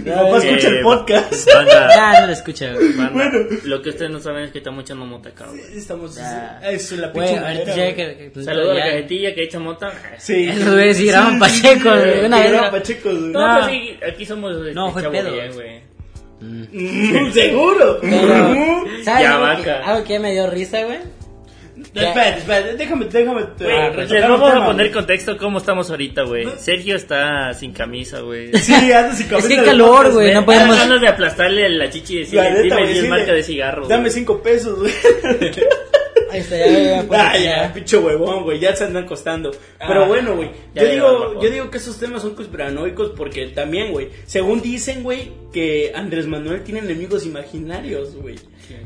[0.07, 1.53] Mi papá Eh, escucha el podcast.
[1.53, 2.93] Banda, Ah, no lo escucha, güey.
[2.93, 3.49] banda, Bueno.
[3.65, 5.61] lo que ustedes no saben es que está mucha mota acá, güey.
[5.77, 6.17] Estamos.
[6.19, 6.61] Ah.
[6.71, 7.95] Es la pinche ahorita ya güey.
[7.97, 8.31] que...
[8.33, 9.93] que- Saludos a la cajetilla que echa mota.
[10.19, 10.49] Sí.
[10.49, 13.21] Esos güeyes sí graban Pacheco, güey, una sí, vez graban era- Pacheco, güey.
[13.33, 13.59] No, No.
[13.67, 15.33] pues sí, aquí somos este, No, fue pedo.
[15.33, 15.81] bien, güey.
[16.41, 17.99] Mm, Seguro.
[18.01, 18.85] Pero.
[19.05, 19.91] ¿sabes Ya, algo que, vaca.
[19.91, 20.99] algo que me dio risa, güey?
[21.79, 23.41] Espérate, espérate, déjame, déjame.
[23.43, 26.49] Ah, les retocar un vamos a poner contexto cómo estamos ahorita, güey.
[26.57, 28.51] Sergio está sin camisa, güey.
[28.57, 30.77] Sí, anda sin Es cabeza que calor, güey, no podemos...
[30.77, 33.43] ganas de aplastarle la chichi y decirle, La neta, dime güey, 10 sí, marcas de-
[33.43, 33.89] cigarros.
[33.89, 34.13] Dame güey.
[34.15, 34.93] cinco pesos, güey.
[36.31, 37.73] Ahí está, ya, ya, pues, Ah, ya, ya.
[37.75, 39.51] pinche huevón, güey, ya se andan costando.
[39.79, 43.93] Pero Ah, bueno, güey, yo digo, yo digo que esos temas son conspiranoicos porque también,
[43.93, 48.35] güey, según dicen, güey, que Andrés Manuel tiene enemigos imaginarios, güey.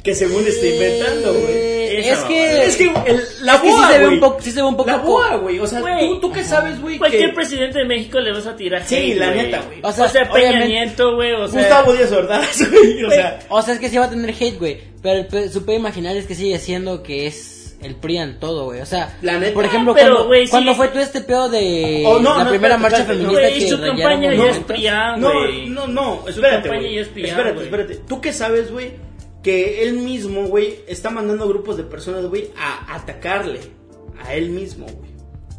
[0.04, 1.46] Que según está inventando, güey.
[1.56, 2.64] Eh, Es que...
[2.66, 4.14] Es que el- la Es que sí boa, se ve güey.
[4.14, 6.32] un poco- sí se ve un poco La boa, güey, o sea, Güey, ¿tú, tú
[6.32, 9.32] qué sabes, güey, Cualquier que presidente de México le vas a tirar Sí, hate, la
[9.32, 9.42] güey.
[9.46, 9.80] neta, güey.
[9.82, 11.60] O O sea, sea, Peña Nieto, güey, o sea...
[11.62, 13.38] Gustavo Díaz Ordaz, güey, o sea...
[13.48, 14.78] O sea, es que sí va a tener hate, güey.
[15.02, 18.38] Pero el pe- su pedo imaginar es que sigue siendo que es el PRI en
[18.40, 18.80] todo, güey.
[18.82, 19.54] O sea, La neta.
[19.54, 20.76] por ejemplo, Pero, cuando, sí.
[20.76, 23.68] fue todo este pedo de Oh, no, la no, primera espérate, marcha espérate, feminista que
[23.70, 25.66] su campaña ya es prián, No, güey.
[25.70, 26.94] no, no, Su espérate, campaña güey.
[26.96, 27.66] ya es prián, Espérate, güey.
[27.66, 27.94] espérate.
[28.06, 28.92] ¿Tú qué sabes, güey?
[29.42, 33.60] Que él mismo, güey, está mandando grupos de personas, güey, a atacarle
[34.22, 35.10] a él mismo, güey.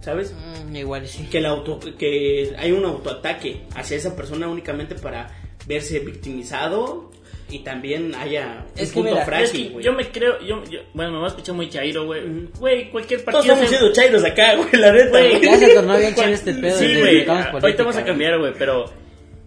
[0.02, 0.34] ¿Sabes?
[0.68, 1.28] Mm, igual sí.
[1.32, 5.32] Que, el auto, que hay un autoataque hacia esa persona únicamente para
[5.68, 7.10] verse victimizado
[7.52, 9.86] y también haya Es un que punto mira, Es frágil, que güey.
[9.86, 12.22] yo me creo, yo, yo- bueno, me voy a escuchar muy chairo, güey.
[12.60, 13.54] Güey, cualquier Todos partido...
[13.54, 15.42] estamos se- siendo chairos acá, güey, la neta, Güey, güey.
[15.42, 16.78] Ya se tornó bien chévere este pedo.
[16.80, 17.26] Sí, güey.
[17.26, 19.01] tocamos Ahorita vamos a cambiar, güey, pero.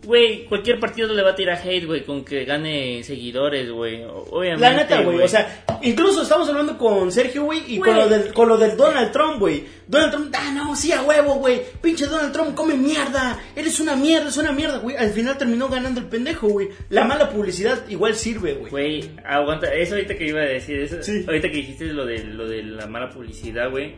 [0.05, 4.03] Güey, cualquier partido le va a tirar hate, güey, con que gane seguidores, güey.
[4.05, 4.61] Obviamente.
[4.61, 8.33] La neta, güey, o sea, incluso estamos hablando con Sergio, güey, y con lo, del,
[8.33, 9.65] con lo del Donald Trump, güey.
[9.87, 11.61] Donald Trump, ah, no, sí, a huevo, güey.
[11.81, 13.39] Pinche Donald Trump, come mierda.
[13.55, 14.97] Eres una mierda, es una mierda, güey.
[14.97, 16.69] Al final terminó ganando el pendejo, güey.
[16.91, 18.71] La mala publicidad igual sirve, güey.
[18.71, 19.73] Güey, aguanta.
[19.73, 20.81] Eso ahorita que iba a decir.
[20.81, 21.25] Eso, Sí.
[21.27, 23.95] Ahorita que dijiste lo de, lo de la mala publicidad, güey.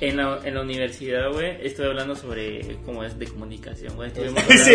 [0.00, 4.10] En la, en la universidad, güey, estoy hablando sobre cómo es de comunicación, güey.
[4.50, 4.74] Ese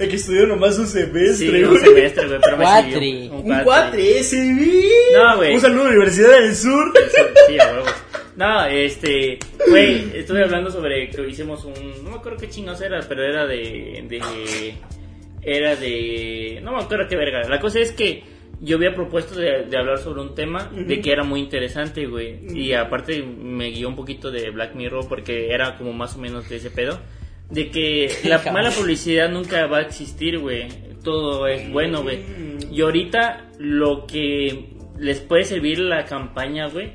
[0.00, 2.92] el que estudió nomás un semestre, Sí, un semestre, güey, pero me Cuatri.
[2.92, 3.32] sirvió.
[3.34, 5.12] Un cuatre, ese bien.
[5.14, 5.54] No, güey.
[5.54, 6.92] Un saludo a la Universidad del Sur.
[7.48, 7.94] Sí, a huevos.
[8.36, 9.38] No, este,
[9.68, 13.46] güey, estuve hablando sobre que hicimos un, no me acuerdo qué chingos era, pero era
[13.46, 14.74] de, de,
[15.42, 17.48] era de, no me acuerdo qué verga.
[17.48, 18.24] La cosa es que
[18.64, 22.40] yo había propuesto de, de hablar sobre un tema de que era muy interesante, güey.
[22.54, 26.48] Y aparte me guió un poquito de Black Mirror porque era como más o menos
[26.48, 26.98] de ese pedo.
[27.50, 30.68] De que la mala publicidad nunca va a existir, güey.
[31.02, 32.20] Todo es bueno, güey.
[32.72, 36.92] Y ahorita lo que les puede servir la campaña, güey,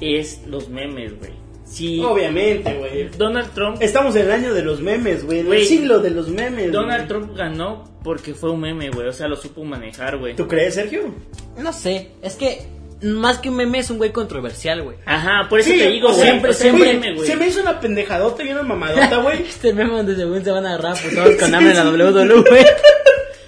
[0.00, 1.32] es los memes, güey.
[1.64, 3.08] Si Obviamente, güey.
[3.18, 5.40] Donald Trump, Estamos en el año de los memes, güey.
[5.40, 6.72] El siglo de los memes.
[6.72, 7.08] Donald güey.
[7.08, 9.08] Trump ganó porque fue un meme, güey.
[9.08, 10.36] O sea, lo supo manejar, güey.
[10.36, 11.12] ¿Tú crees, Sergio?
[11.58, 12.62] No sé, es que
[13.02, 14.96] más que un meme es un güey controversial, güey.
[15.04, 16.22] Ajá, por eso Sí, te digo, güey.
[16.22, 17.26] siempre- siempre- meme, güey.
[17.28, 19.42] Se me hizo una pendejadota y una mamadota, güey.
[19.48, 22.66] Este meme donde según se van a agarrar pues, todos con hambre en la WWE.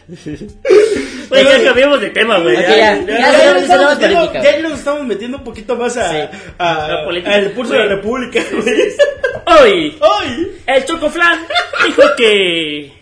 [1.31, 2.57] Ya cambiamos de tema, güey.
[2.57, 5.07] Ya, ya, ya, ya, Ya, ya, nos ya, estamos ya, metiendo- política, ya nos estamos
[5.07, 6.38] metiendo un poquito más a, Sí.
[6.59, 7.35] a- La política.
[7.35, 7.87] al pulso de la.
[7.87, 9.62] República, güey.
[9.62, 10.47] Hoy, ¡Ay!
[10.67, 11.41] el Chocoflan
[11.87, 12.93] dijo que...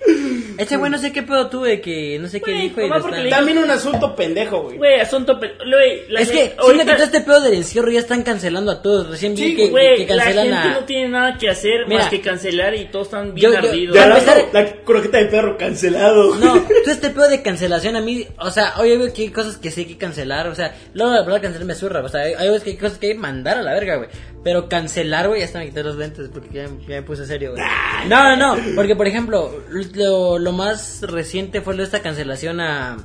[0.58, 3.70] Ese güey no sé qué pedo tuve que no sé qué dijo le- También un
[3.70, 4.78] asunto pendejo, güey.
[4.78, 5.38] Güey, asunto...
[5.38, 8.70] pe- Güey, la Es que gente- que todo este pedo del encierro ya están cancelando
[8.70, 9.10] a todos.
[9.10, 10.80] Recién vi Sí, que, Güey, que la cancelan gente a.
[10.80, 12.00] no tiene nada que hacer Mira.
[12.02, 13.96] más que cancelar y todos están bien Yo- yo- ardidos.
[13.96, 14.06] La,
[14.52, 16.36] la croqueta de perro cancelado.
[16.36, 19.56] No, todo este pedo de cancelación a mí, o sea, hoy veo que hay cosas
[19.56, 22.22] que sí hay que cancelar, o sea, luego la verdad cancelar me zurra, o sea,
[22.22, 24.08] hay, hay veces que hay cosas que hay que mandar a la verga, güey.
[24.44, 27.52] Pero cancelar, güey, ya hasta me quité los lentes porque ya, ya me puse serio,
[27.52, 27.62] güey.
[28.08, 29.62] No, no, no, porque por ejemplo,
[29.94, 32.96] lo, lo más reciente fue esta cancelación a,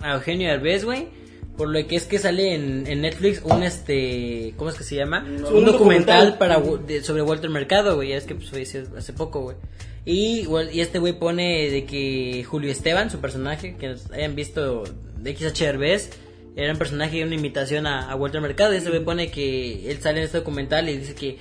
[0.00, 1.23] a Eugenio Derbez, güey.
[1.56, 4.96] Por lo que es que sale en, en Netflix un este, ¿cómo es que se
[4.96, 5.24] llama?
[5.24, 6.38] un un documental, documental.
[6.38, 9.56] para de- sobre Walter Mercado, güey, ya es que pues, falleció hace poco, güey.
[10.04, 14.84] Y, y este güey pone de que Julio Esteban, su personaje, que hayan visto
[15.18, 16.10] de XH Derbez,
[16.56, 18.74] era un personaje, una imitación a, a Walter Mercado.
[18.74, 21.38] Y ese güey pone que él sale en este documental y dice que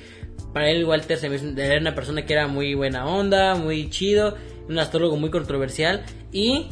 [0.54, 3.90] para él Walter se me hizo- era una persona que era muy buena onda, muy
[3.90, 4.36] chido,
[4.70, 6.68] un astrólogo muy controversial y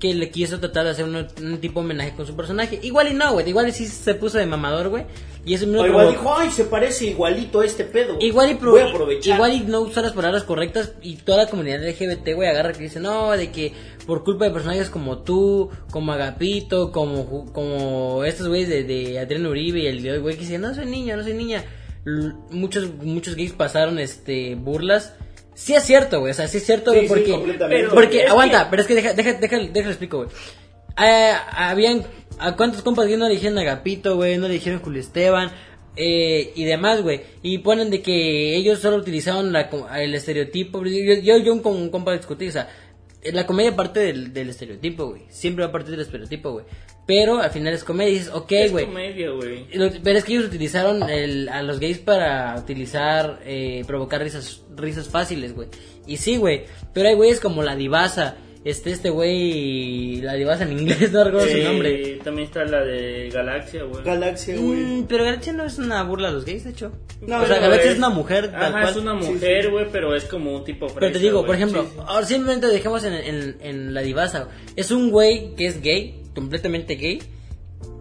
[0.00, 2.80] que le quiso tratar de hacer un, un tipo de homenaje con su personaje.
[2.82, 5.04] Igual y no, güey, igual y sí se puso de mamador, güey.
[5.44, 8.16] Y eso mismo O igual dijo, ay, se parece igualito a este pedo.
[8.20, 9.34] Igual y, pro- Voy a aprovechar.
[9.36, 12.80] igual y no usa las palabras correctas y toda la comunidad LGBT, güey, agarra que
[12.82, 13.72] dice, no, de que
[14.06, 19.46] por culpa de personajes como tú, como Agapito, como, como estos güeyes de, de Adrián
[19.46, 21.64] Uribe y el de hoy, güey, que dice, no soy niña, no soy niña.
[22.06, 25.14] L- muchos, muchos gays pasaron, este, burlas.
[25.54, 27.88] Sí es cierto, güey, o sea, sí es cierto, Sí, güey, sí, porque, completamente.
[27.88, 30.28] porque, Pero es aguanta, que- pero es que deja, deja, deja, déjalo explico, güey.
[30.96, 32.04] Ah, habían,
[32.38, 34.38] ¿a cuántos compas no le dijeron Agapito, güey?
[34.38, 35.50] No le dijeron Julio Esteban,
[35.96, 37.20] eh, y demás, güey.
[37.42, 40.84] Y ponen de que ellos solo utilizaron la, co- el estereotipo.
[40.84, 42.68] Yo, yo, yo con un compa discutí, o sea,
[43.24, 45.22] la comedia parte del, del estereotipo, güey.
[45.28, 46.64] Siempre va a partir del estereotipo, güey.
[47.06, 48.86] Pero al final es comedia y dices, ok, es güey.
[48.86, 49.66] comedia, güey.
[50.02, 55.08] Pero es que ellos utilizaron el- a los gays para utilizar, eh, provocar risas, risas
[55.08, 55.68] fáciles, güey.
[56.06, 56.64] Y sí, güey.
[56.92, 58.36] Pero hay güeyes como la divasa.
[58.62, 62.18] Este, este güey, la divasa en inglés, no recuerdo su Eh, nombre.
[62.22, 64.04] También está la de Galaxia, güey.
[64.04, 64.78] Galaxia, güey.
[64.80, 66.92] Mm, pero Galaxia no es una burla a los gays, de hecho.
[67.22, 68.88] No, o sea, pero Galaxia es- una mujer, tal Ajá, cual.
[68.90, 69.70] es una mujer, sí.
[69.70, 72.00] güey, pero es como un tipo Pero te fresa, digo, por ejemplo, sí, sí.
[72.06, 74.48] ahora simplemente dejemos en, en, en la divasa.
[74.76, 77.22] Es un güey que es gay, completamente gay,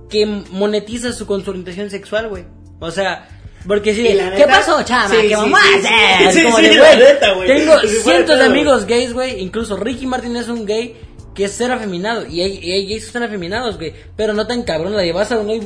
[0.09, 2.43] que monetiza su con su orientación sexual, güey.
[2.81, 3.29] O sea,
[3.67, 5.09] porque si, ¿qué neta- pasó, chama?
[5.09, 6.43] Sí, ¿Qué sí, vamos sí, a hacer?
[6.45, 7.47] Como de, güey, neta, güey.
[7.47, 9.39] Tengo cientos de amigos gays, güey.
[9.41, 10.95] Incluso Ricky Martin es un gay
[11.35, 12.25] que es ser afeminado.
[12.25, 13.93] Y hay, y hay gays que están afeminados, güey.
[14.15, 14.95] Pero no tan cabrón.
[14.95, 15.61] La divasa, güey,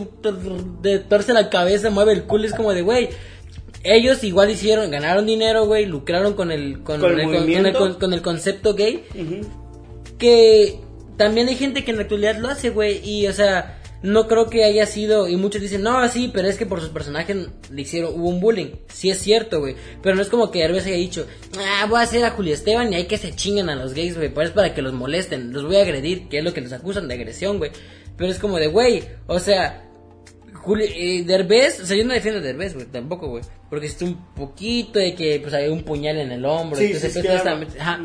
[0.82, 2.46] de torce la cabeza, mueve el culo.
[2.46, 3.10] Es como de, güey.
[3.86, 8.76] Ellos igual hicieron, ganaron dinero, güey, lucraron con el, con, Con el con- con concepto
[8.76, 9.04] gay
[10.18, 10.80] que
[11.18, 14.50] también hay gente que en la actualidad lo hace, güey, y o sea, no creo
[14.50, 17.82] que haya sido, y muchos dicen, no, sí, pero es que por sus personajes le
[17.82, 20.98] hicieron, hubo un bullying, sí es cierto, güey, pero no es como que Derbez haya
[20.98, 21.26] dicho,
[21.58, 24.18] ah, voy a hacer a Julio Esteban y hay que se chinguen a los gays,
[24.18, 26.62] güey, pues es para que los molesten, los voy a agredir, que es lo que
[26.62, 27.72] los acusan de agresión, güey,
[28.18, 29.90] pero es como de, güey, o sea,
[30.54, 33.44] Julio, eh, Derbez, o sea, yo no defiendo a Derbez, güey, tampoco, güey.
[33.70, 36.78] Porque es un poquito de que, pues, hay un puñal en el hombro.
[36.78, 37.68] Sí, entonces, sí, pues, claro.
[37.80, 38.00] ajá.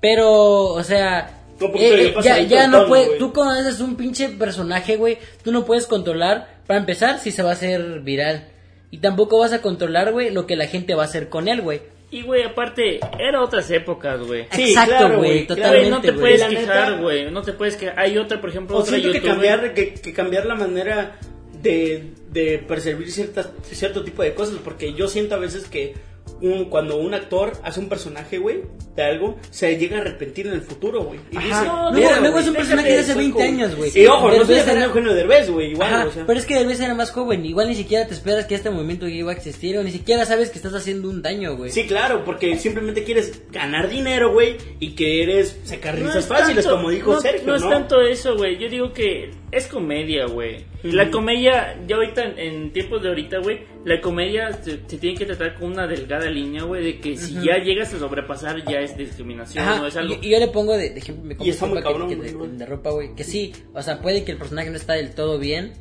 [0.00, 3.18] Pero, o sea, No, porque eh, le eh, ya, ya no güey.
[3.18, 7.42] tú cuando haces un pinche personaje, güey, tú no puedes controlar, para empezar, si se
[7.42, 8.48] va a hacer viral.
[8.90, 11.62] Y tampoco vas a controlar, güey, lo que la gente va a hacer con él,
[11.62, 11.80] güey.
[12.10, 14.46] Y, güey, aparte, era otras épocas, güey.
[14.52, 15.60] Sí, Exacto, claro, güey, claro.
[15.62, 17.30] totalmente, Güey, no te puedes quejar, güey.
[17.30, 17.98] No te puedes quejar.
[17.98, 21.18] Hay otra, por ejemplo, O otra siento que cambiar, que, que cambiar la manera
[21.60, 25.94] de, de percibir ciertas, cierto tipo de cosas, porque yo siento a veces que
[26.40, 28.62] un, cuando un actor hace un personaje, güey,
[28.96, 31.20] de algo, se llega a arrepentir en el futuro, güey.
[31.30, 31.46] Y Ajá.
[31.46, 33.48] dice, luego, "Mira, luego es un personaje de hace eso, 20 güey".
[33.48, 33.90] años, güey.
[33.94, 36.26] Y ojo, no Derbez estoy era- defendiendo a Eugenio Derbez, güey, igual, Ajá, o sea.
[36.26, 39.06] pero es que Derbez era más joven, igual ni siquiera te esperas que este movimiento
[39.06, 41.70] iba a existir, o ni siquiera sabes que estás haciendo un daño, güey.
[41.70, 46.64] Sí, claro, porque simplemente quieres ganar dinero, güey, y quieres sacar No risas es fáciles,
[46.64, 47.56] tanto- como dijo no, Sergio, No ¿no?
[47.58, 48.56] es tanto eso, güey.
[48.58, 50.64] Yo digo que es comedia, güey.
[50.82, 55.16] La comedia, ya ahorita, en, en tiempos de ahorita, güey, la comedia se, se tiene
[55.18, 58.80] que tratar con una delgada línea, güey, de que si ya llegas a sobrepasar ya
[58.86, 60.16] es discriminación, Ajá, no es algo...
[60.20, 62.32] y, yo le pongo de, de ejemplo mi Y está muy que- cabrón, que, que
[62.58, 65.38] te ropa, güey, que sí, o sea, puede que el personaje no está del todo
[65.38, 65.72] bien,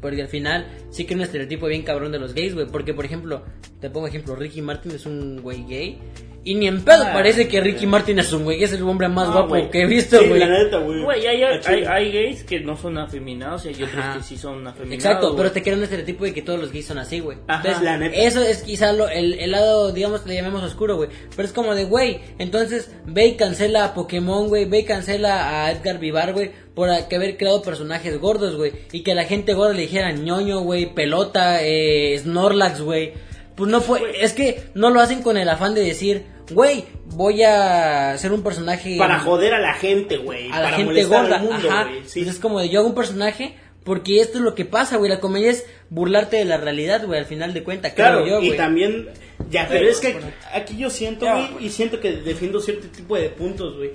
[0.00, 2.92] porque al final sí que es un estereotipo bien cabrón de los gays, güey, porque
[2.94, 3.42] por ejemplo,
[3.80, 5.98] te pongo ejemplo, Ricky Martin es un güey gay,
[6.44, 8.82] y ni en pedo Ah, parece que Ricky Martin es un güey, que es el
[8.82, 10.40] hombre más No, guapo que he visto, Sí, güey.
[10.40, 11.02] la neta, güey.
[11.02, 14.16] Güey, hay, hay, hay gays que no son afeminados y hay otros Ajá.
[14.18, 15.04] que sí son afeminados.
[15.04, 17.38] Exacto, pero te crea un estereotipo de que todos los gays son así, güey.
[17.48, 18.14] Ajá, Entonces, la neta.
[18.16, 21.08] Eso es quizá lo- el, el lado, digamos, le llamemos oscuro, güey.
[21.34, 24.66] Pero es como de, güey, entonces ve y cancela a Pokémon, güey.
[24.66, 26.50] Ve y cancela a Edgar Vivar, güey.
[26.74, 28.72] Por a- que haber creado personajes gordos, güey.
[28.92, 33.12] Y que la gente gorda le dijera ñoño, güey, pelota, eh, Snorlax, güey.
[33.56, 37.42] Pues no fue, es que no lo hacen con el afán de decir, güey, voy
[37.42, 40.46] a ser un personaje Para joder a la gente, güey.
[40.50, 41.36] a la para gente molestar gorda.
[41.36, 41.84] al mundo, Ajá.
[41.84, 42.20] güey, sí.
[42.20, 43.54] Entonces es como de yo hago un personaje
[43.84, 45.10] porque esto es lo que pasa, güey.
[45.10, 47.92] La comedia es burlarte de la realidad, güey, al final de cuentas.
[47.92, 48.58] Claro, creo yo, y güey.
[48.58, 49.08] también,
[49.50, 50.16] ya, pero Pero, es que
[50.54, 51.66] aquí yo siento, Ya, güey, güey.
[51.66, 53.90] y siento que defiendo cierto tipo de puntos, güey.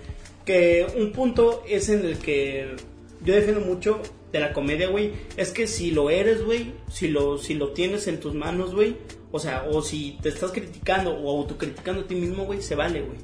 [0.46, 2.76] Que un punto es en el que
[3.24, 4.02] yo defiendo mucho
[4.32, 8.08] de la comedia, güey, es que si lo eres, güey, si lo, si lo tienes
[8.08, 8.96] en tus manos, güey,
[9.32, 13.02] o sea, o si te estás criticando o autocriticando a ti mismo, güey, se vale,
[13.02, 13.18] güey.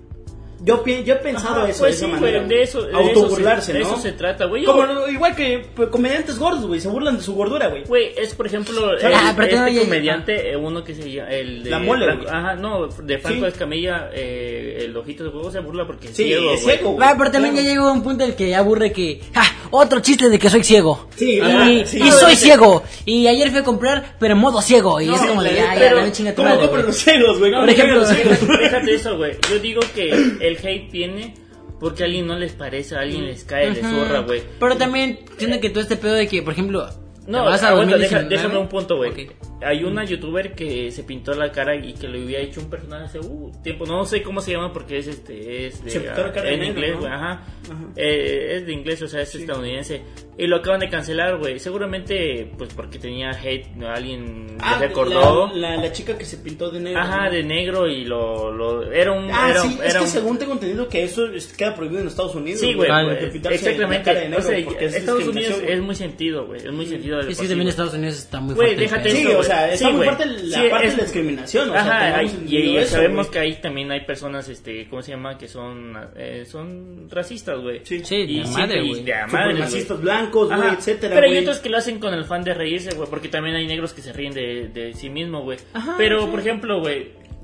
[0.63, 2.38] Yo, yo he pensado Ajá, eso pues de esa sí, manera.
[2.39, 3.88] güey, de eso, de Autoburlarse, eso se, de ¿no?
[3.89, 4.63] eso se trata, güey.
[4.63, 7.83] Igual que pues, comediantes gordos, güey, se burlan de su gordura, güey.
[7.83, 10.96] Güey, es por ejemplo el, Ah, pero este no, ya- ya- comediante, eh, uno que
[10.96, 12.33] se llama el de La mole, Franco- güey.
[12.35, 13.48] ajá, no, de Franco Sí.
[13.48, 16.98] Escamilla, eh, el ojito de huevo se burla porque es Sí, ciego, es ciego.
[17.02, 17.67] Ah, pero también Claro.
[17.67, 20.40] ya llegó a un punto en el que ya aburre que, ja, otro chiste de
[20.40, 21.08] que soy ciego.
[21.16, 22.84] Sí, y, ajá, y soy ciego.
[23.06, 25.00] Y ayer fui a comprar, pero en modo ciego.
[25.02, 26.82] Y es como de, la ya, neta, ya, pero dame chinga tu ¿Cómo madre, compran
[26.82, 26.88] güey.
[26.94, 27.52] los ciegos, güey?
[27.52, 28.60] No, ¿Cómo por ejemplo, los ciegos?
[28.60, 29.32] Déjate eso, güey.
[29.50, 31.34] Yo digo que el hate viene
[31.80, 34.42] porque a alguien no les parece, a alguien les cae de zorra, güey.
[34.60, 36.88] Pero también siento que todo este pedo de que, por ejemplo,
[37.28, 38.30] No, vas a aguanta, deja- 2019.
[38.30, 39.12] déjame un punto, güey.
[39.12, 39.32] Ok.
[39.66, 43.06] Hay una youtuber que se pintó la cara y que le había hecho un personaje
[43.06, 43.86] hace uh, tiempo.
[43.86, 46.54] No sé cómo se llama porque es este es de, Se pintó la cara de
[46.54, 47.00] en negro, inglés, ¿no?
[47.02, 47.32] güey, ajá.
[47.32, 47.84] Ajá.
[47.96, 50.02] Eh, es de inglés, o sea, es estadounidense.
[50.38, 51.60] Y lo acaban de cancelar, güey.
[51.60, 53.88] Seguramente, pues porque tenía hate, ¿no?
[53.90, 55.48] alguien Ah, le recordó.
[55.54, 57.00] La, la, la chica que se pintó de negro.
[57.00, 57.32] Ajá, ¿no?
[57.32, 60.38] de negro y lo, lo era un Ah, era, sí, es era que un- según
[60.38, 62.60] tengo entendido que eso es- queda prohibido en Estados Unidos.
[62.60, 63.98] Sí, güey, Ah, pues, exactamente.
[64.00, 65.82] la cara de negro, o sea, porque es Estados Unidos es güey.
[65.82, 66.60] muy sentido, güey.
[66.60, 67.20] Es muy sentido.
[67.22, 67.70] Es que sí, también güey.
[67.70, 68.84] Estados Unidos está muy Güey, fuerte.
[68.84, 69.10] el déjate.
[69.12, 69.73] Sí, eso, o sea, güey.
[69.73, 70.10] está Sí, muy güey.
[70.15, 71.69] fuerte la Sí, parte es- de la discriminación.
[71.69, 73.31] O sea, Ajá, tengamos hay- y, y eso, sabemos güey.
[73.31, 75.37] que ahí también hay personas, este, ¿cómo se llama?
[75.37, 77.81] Que son, eh, son racistas, güey.
[77.83, 78.03] Sí.
[78.03, 79.03] Sí, de y madre, siempre- y güey.
[79.03, 79.27] de madre.
[79.51, 81.41] Supremacistas blancos, güey, Ajá, etcétera, Pero hay güey.
[81.43, 84.01] otros que lo hacen con el fan de reírse, güey, porque también hay negros que
[84.01, 85.58] se ríen de, de sí mismo, güey.
[85.73, 86.27] Ajá, Pero, sí.
[86.31, 87.03] por ejemplo, güey.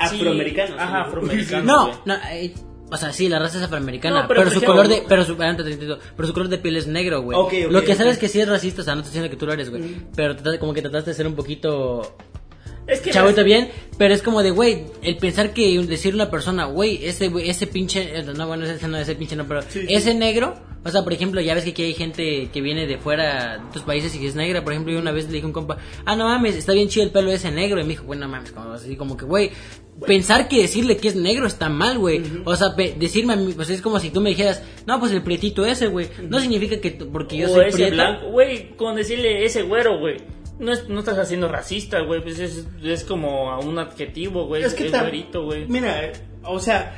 [0.09, 1.07] sí- Afroamericanos, Ajá, sí.
[1.09, 1.65] afroamericanos.
[1.65, 2.53] No, no, eh,
[2.91, 5.23] o sea, sí, la raza es afroamericana, No, pero, pero su ejemplo- color de, pero
[5.25, 7.37] su, pero su color de piel es negro, güey.
[7.37, 7.97] Ok, ok, lo que ok.
[7.97, 9.69] sabes que sí es racista, o sea, no te estoy diciendo que tú lo eres,
[9.69, 12.15] güey, pero como que trataste de ser un poquito
[12.91, 13.11] Es que.
[13.11, 17.31] chavito bien, pero es como de, güey, el pensar que decir una persona, güey, ese,
[17.43, 19.85] ese pinche, eh, no, bueno, ese no, ese pinche no, pero Sí, sí.
[19.89, 22.97] ese negro, o sea, por ejemplo, ya ves que aquí hay gente que viene de
[22.97, 25.43] fuera de otros países y que es negra, por ejemplo, yo una vez le dije
[25.43, 27.89] a un compa, ah, no mames, está bien chido el pelo ese negro, y me
[27.89, 29.51] dijo, bueno, no mames, como así, como que, güey,
[30.05, 33.69] pensar que decirle que es negro está mal, güey, o sea, decirme a mí, pues
[33.69, 36.91] es como si tú me dijeras, no, pues el prietito ese, güey, no significa que,
[36.91, 40.17] porque yo o soy ese prieto, blanco, güey, con decirle ese güero, güey.
[40.61, 44.73] No, es- no estás haciendo racista, güey, pues es, es como un adjetivo, güey, Es
[44.73, 45.65] que güerito, güey.
[45.67, 46.11] Mira,
[46.43, 46.95] o sea,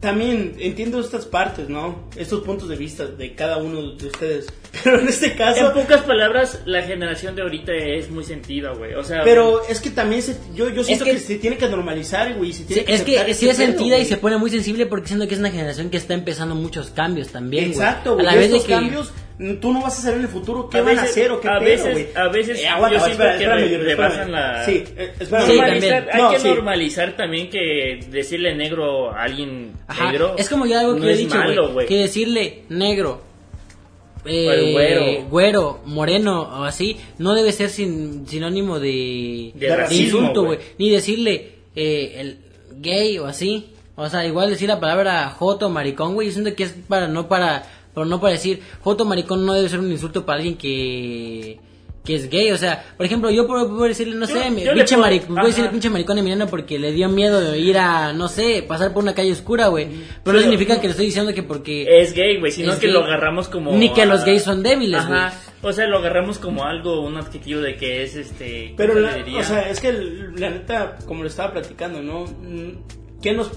[0.00, 2.08] también entiendo estas partes, ¿no?
[2.16, 4.46] Estos puntos de vista de cada uno de ustedes.
[4.84, 5.72] Pero en este En caso.
[5.74, 9.22] pocas palabras, la generación de ahorita es muy sentida, güey, o sea...
[9.24, 12.52] Pero es que también se, yo, yo siento que- que, se tiene que normalizar, güey.
[12.52, 14.50] Se Sí, tiene que es que sí este es pedo, sentida y se pone muy
[14.50, 17.76] sensible porque siento que es una generación que está empezando muchos cambios también, güey.
[17.84, 18.26] Exacto, A güey.
[18.26, 20.68] la y vez de que cambios, mm, tú no vas a saber en el futuro
[20.70, 22.06] qué A van a hacer o qué a pedo, veces- güey.
[22.14, 23.46] a veces Eh, aguanta, yo siento espera, que
[24.28, 25.12] la- Sí, eh.
[25.18, 26.48] Sí, normalizar, hay No, que sí.
[26.48, 31.06] normalizar también que decirle negro a alguien Ajá, negro es como ya algo que no
[31.06, 33.22] yo he dicho, güey, que decirle negro,
[34.24, 35.28] eh, güero.
[35.28, 40.56] güero, moreno o así, no debe ser sin, sinónimo de, De racismo, insulto, güey.
[40.58, 40.68] güey.
[40.78, 42.38] Ni decirle eh, el
[42.80, 43.70] gay o así.
[43.96, 46.28] O sea, igual decir la palabra joto, maricón, güey.
[46.28, 47.64] Yo siento que es para, no para,
[47.94, 51.58] pero no para decir joto, maricón no debe ser un insulto para alguien que
[52.04, 54.72] que es gay, o sea, por ejemplo, yo puedo, puedo decirle, no Yo- sé, yo
[54.72, 57.58] pinche puedo- maricón, voy a decirle pinche maricón a Emiliano porque le dio miedo de
[57.58, 59.88] ir a, no sé, pasar por una calle oscura, güey.
[60.24, 61.86] Pero no significa que le estoy diciendo que porque...
[62.00, 62.94] es gay, güey, sino Es que gay.
[62.94, 65.32] lo agarramos como Ni que a- los gays son débiles, Ajá.
[65.62, 68.72] O sea, lo agarramos como algo, un adjetivo de que es este.
[68.78, 72.24] Pero, ¿cómo la, o sea, es que el- la neta, como lo estaba platicando, ¿no?
[72.24, 73.50] Mm, ¿Qué nos...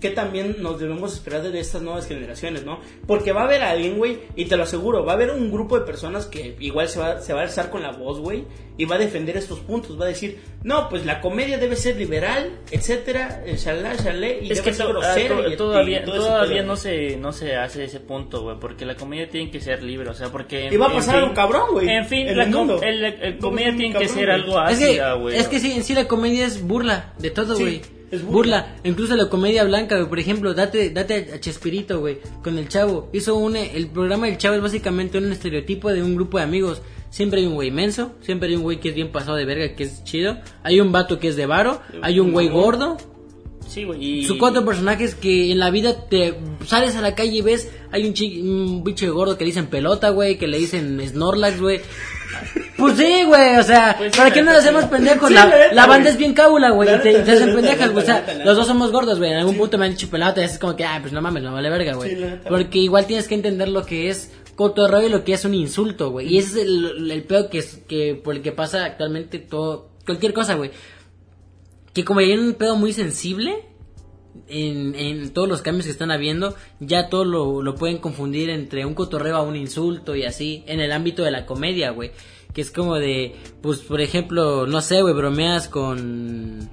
[0.00, 2.78] ¿Qué también nos debemos esperar de estas nuevas generaciones, no?
[3.06, 5.76] Porque va a haber alguien, güey, y te lo aseguro, va a haber un grupo
[5.78, 8.44] de personas que igual se va, se va a alzar con la voz, güey,
[8.76, 11.96] y va a defender estos puntos, va a decir, no, pues la comedia debe ser
[11.96, 15.56] liberal, etcétera, eh, shalá, shalé, y es que debe ser to- grosera ah, to- y-
[15.56, 19.50] todavía, y todavía no se, no se hace ese punto, güey, porque la comedia tiene
[19.50, 20.68] que ser libre, o sea, porque...
[20.70, 22.82] Y va a pasar fin- algo cabrón, güey, En fin, en la el com- mundo.
[22.84, 24.30] el- el- el Vamos comedia ser tiene que ser güey.
[24.40, 25.36] algo Es que, ácida, güey.
[25.36, 27.97] es que sí, en sí la comedia es burla de todo, Sí, güey.
[28.10, 28.32] Es burla.
[28.32, 28.76] burla.
[28.84, 30.08] Incluso la comedia blanca, güey.
[30.08, 32.18] Por ejemplo, date, date a Chespirito, güey.
[32.42, 33.08] Con el chavo.
[33.12, 33.56] Hizo un.
[33.56, 36.82] El programa del chavo es básicamente un estereotipo de un grupo de amigos.
[37.10, 38.12] Siempre hay un güey menso.
[38.20, 40.38] Siempre hay un güey que es bien pasado de verga, que es chido.
[40.62, 41.80] Hay un vato que es de varo.
[42.02, 42.96] Hay un güey gordo.
[43.66, 44.24] Sí, güey, y...
[44.24, 46.34] Son cuatro personajes que en la vida te
[46.66, 47.70] sales a la calle y ves.
[47.92, 50.38] Hay un, chi- un bicho gordo que le dicen pelota, güey.
[50.38, 51.80] Que le dicen Snorlax, güey.
[52.76, 55.28] Pues sí, güey, o sea, Pues sí, ¿para qué nos hacemos pendejos?
[55.28, 58.06] Sí, la, la banda es bien cábula, güey, y te, te hacen pendejas, güey, o
[58.06, 60.58] sea, los dos somos gordos, güey, en algún punto me han dicho pelota y es
[60.58, 62.38] como que, ah, pues no mames, no vale verga, güey.
[62.48, 66.10] Porque igual tienes que entender lo que es cotorreo y lo que es un insulto,
[66.10, 69.38] güey, y ese es el, el peor que, es, que por el que pasa actualmente
[69.38, 70.70] todo, cualquier cosa, güey.
[71.92, 73.67] Que como hay un pedo muy sensible,
[74.48, 78.84] en, en todos los cambios que están habiendo, ya todo lo, lo pueden confundir entre
[78.84, 82.10] un cotorreo a un insulto y así, en el ámbito de la comedia, güey.
[82.52, 86.70] Que es como de, pues, por ejemplo, no sé, güey, bromeas con...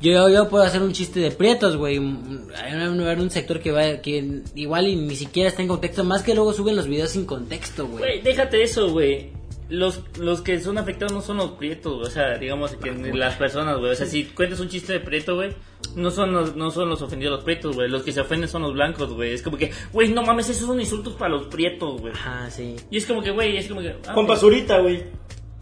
[0.00, 1.96] Yo, yo puedo hacer un chiste de prietos, güey.
[1.96, 6.22] Hay un, un sector que va, que igual y ni siquiera está en contexto, más
[6.22, 7.98] que luego suben los videos sin contexto, güey.
[7.98, 9.37] Güey, déjate eso, güey.
[9.70, 12.06] Los, los que son afectados no son los prietos, güey.
[12.06, 13.92] O sea, digamos que las personas, güey.
[13.92, 15.52] O sea, si cuentas un chiste de prieto, güey,
[15.94, 17.88] no son los, no son los ofendidos los prietos, güey.
[17.88, 19.32] Los que se ofenden son los blancos, güey.
[19.32, 22.12] Es como que, güey, no mames, esos son insultos para los prietos, güey.
[22.12, 22.76] Ajá, sí.
[22.90, 23.94] Y es como que, güey, es como que.
[24.06, 25.04] ah, Juan Pazurita, güey.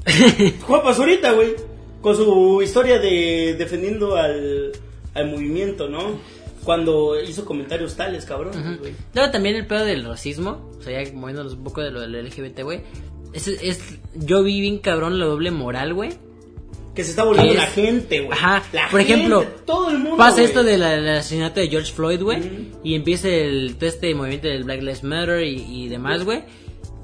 [0.63, 1.55] Juan Pazurita, güey.
[2.01, 4.71] Con su historia de defendiendo al,
[5.15, 6.21] al movimiento, ¿no?
[6.63, 8.79] Cuando hizo comentarios tales, cabrón.
[8.81, 8.93] güey.
[9.15, 12.25] Luego también el pedo del racismo, o sea, ya moviéndonos un poco de lo del
[12.27, 12.83] LGBT, güey.
[13.37, 13.81] Es, es,
[14.15, 16.11] yo vi bien cabrón la doble moral, güey.
[16.95, 18.33] Que se está volviendo Es- la gente, güey.
[18.33, 20.17] Ajá, La por gente, ejemplo, todo el mundo.
[20.17, 22.41] Pasa esto del asesinato de George Floyd, güey,
[22.83, 26.45] y empieza el todo este movimiento del Black Lives Matter y, y demás, güey.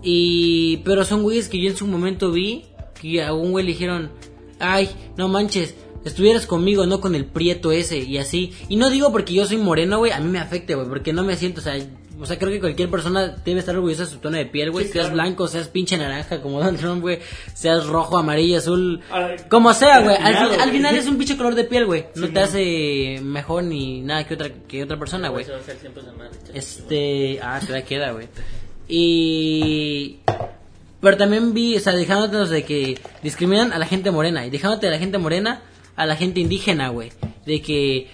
[0.03, 2.65] Y pero son güeyes que yo en su momento vi
[3.01, 4.11] que a un güey le dijeron,
[4.59, 5.75] "Ay, no manches,
[6.05, 8.53] estuvieras conmigo, no con el prieto ese" y así.
[8.71, 11.23] Y no digo porque yo soy moreno, güey, a mí me afecta, güey, porque no
[11.23, 11.75] me siento, o sea,
[12.21, 14.87] o sea, creo que cualquier persona debe estar orgullosa de su tono de piel, güey.
[14.87, 15.23] Sí, seas claro.
[15.23, 17.21] blanco, seas pinche naranja como Donald Trump, güey.
[17.55, 19.01] Seas rojo, amarillo, azul.
[19.49, 20.17] Como sea, güey.
[20.17, 22.07] Al, final es un pinche color de piel, güey.
[22.15, 25.45] No Sí, te hace mejor ni nada que otra, que otra persona, güey.
[26.21, 26.57] a.
[26.59, 27.41] Este.
[27.43, 28.29] Ah, todavía queda, güey.
[28.89, 30.19] Y.
[31.01, 34.47] Pero también vi, o sea, dejándonos de que discriminan a la gente morena.
[34.47, 35.63] Y dejándote de la gente morena
[35.97, 37.11] a la gente indígena, güey.
[37.47, 38.09] De que.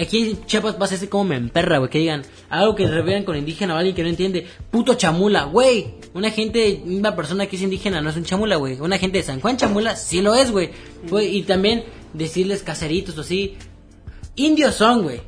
[0.00, 1.90] Aquí en Chiapas pasa ese como me emperra, güey.
[1.90, 4.46] Que digan algo que revieran con indígena o alguien que no entiende.
[4.70, 5.94] Puto chamula, güey.
[6.14, 8.80] Una gente, una persona que es indígena no es un chamula, güey.
[8.80, 10.70] Una gente de San Juan chamula sí lo es, güey.
[11.08, 13.56] Güey, Y también decirles caseritos o así.
[14.36, 15.20] Indios son, güey.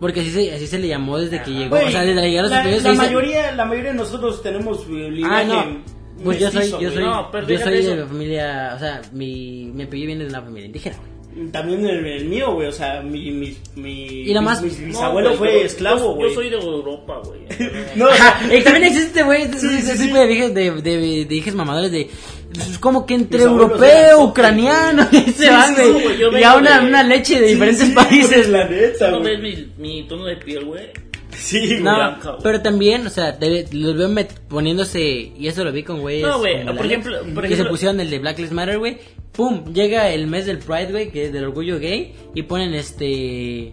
[0.00, 1.70] Porque así se, así se le llamó desde que llegó.
[1.76, 3.96] Güey, o sea, desde la llegada de los la, la se mayoría, la mayoría de
[3.96, 4.84] nosotros tenemos
[5.24, 6.02] Ah, no.
[6.24, 9.02] Pues yo soy, mestizo, yo soy, No, pero yo soy de la familia, o sea,
[9.12, 11.11] mi, mi apellido viene de una familia indígena, güey.
[11.50, 14.76] También el, el mío, güey, o sea, mi, mi, mi, Y nada más- mi, mi
[14.80, 16.28] No, bisabuelo fue esclavo, güey.
[16.28, 17.40] Yo soy de Europa, güey.
[17.96, 18.06] No,
[18.54, 20.04] Y también existe, güey, ese Sí, sí, ese sí.
[20.06, 22.10] tipo de viejas de, de, de hijas mamadores de,
[22.54, 25.82] pues, como que entre eran europeo, ucrano, y se Sí, van, sí,
[26.20, 28.48] yo y a una, de- una leche de sí, diferentes sí, países.
[28.50, 29.40] La neta, ¿No güey.
[29.40, 30.90] ves mi, mi tono de piel, güey?
[31.34, 31.78] Sí.
[31.80, 33.38] No, blanca, pero también, o sea,
[33.72, 34.14] los veo
[34.50, 35.00] poniéndose,
[35.36, 36.26] y eso lo vi con güeyes.
[36.26, 38.98] No, güey, por ejemplo- por que se ejemplo- pusieron el de Black Lives Matter, güey.
[39.32, 43.72] Pum, llega el mes del Pride, güey, que es del orgullo gay, y ponen este.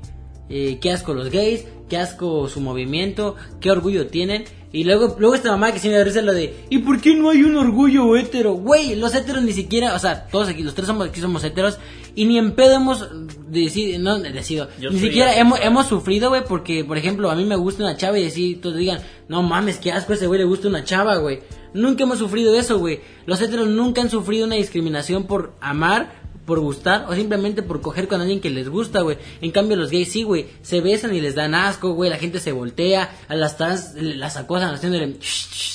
[0.49, 4.45] eh, qué asco los gays, qué asco su movimiento, qué orgullo tienen.
[4.71, 7.31] Y luego, luego esta mamá que sí me risa lo de, ¿y por qué no
[7.31, 8.53] hay un orgullo hetero?
[8.53, 11.79] Güey, los heteros ni siquiera, o sea, todos aquí, los tres somos, aquí somos heteros,
[12.15, 13.07] y ni en pedo hemos
[13.49, 17.45] decidido, no, decido, Yo ni siquiera hemos, hemos sufrido, güey, porque, por ejemplo, a mí
[17.45, 20.39] me gusta una chava y decir, todos digan, no mames, qué asco, a ese güey
[20.39, 21.39] le gusta una chava, güey.
[21.73, 23.01] Nunca hemos sufrido eso, güey.
[23.25, 28.07] Los heteros nunca han sufrido una discriminación por amar, por gustar o simplemente por coger
[28.07, 29.17] con alguien que les gusta, güey.
[29.39, 30.47] En cambio, los gays sí, güey.
[30.63, 32.09] Se besan y les dan asco, güey.
[32.09, 35.17] La gente se voltea, a las trans las acosan haciéndole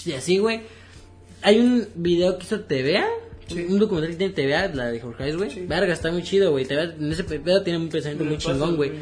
[0.05, 0.63] y así, güey.
[1.43, 3.07] Hay un video que hizo TVA.
[3.51, 5.67] Un documental que tiene TVA, la de Jorge güey.
[5.67, 6.65] Verga, está muy chido, güey.
[6.65, 8.93] TVA en ese pedo tiene un pensamiento muy chingón, güey.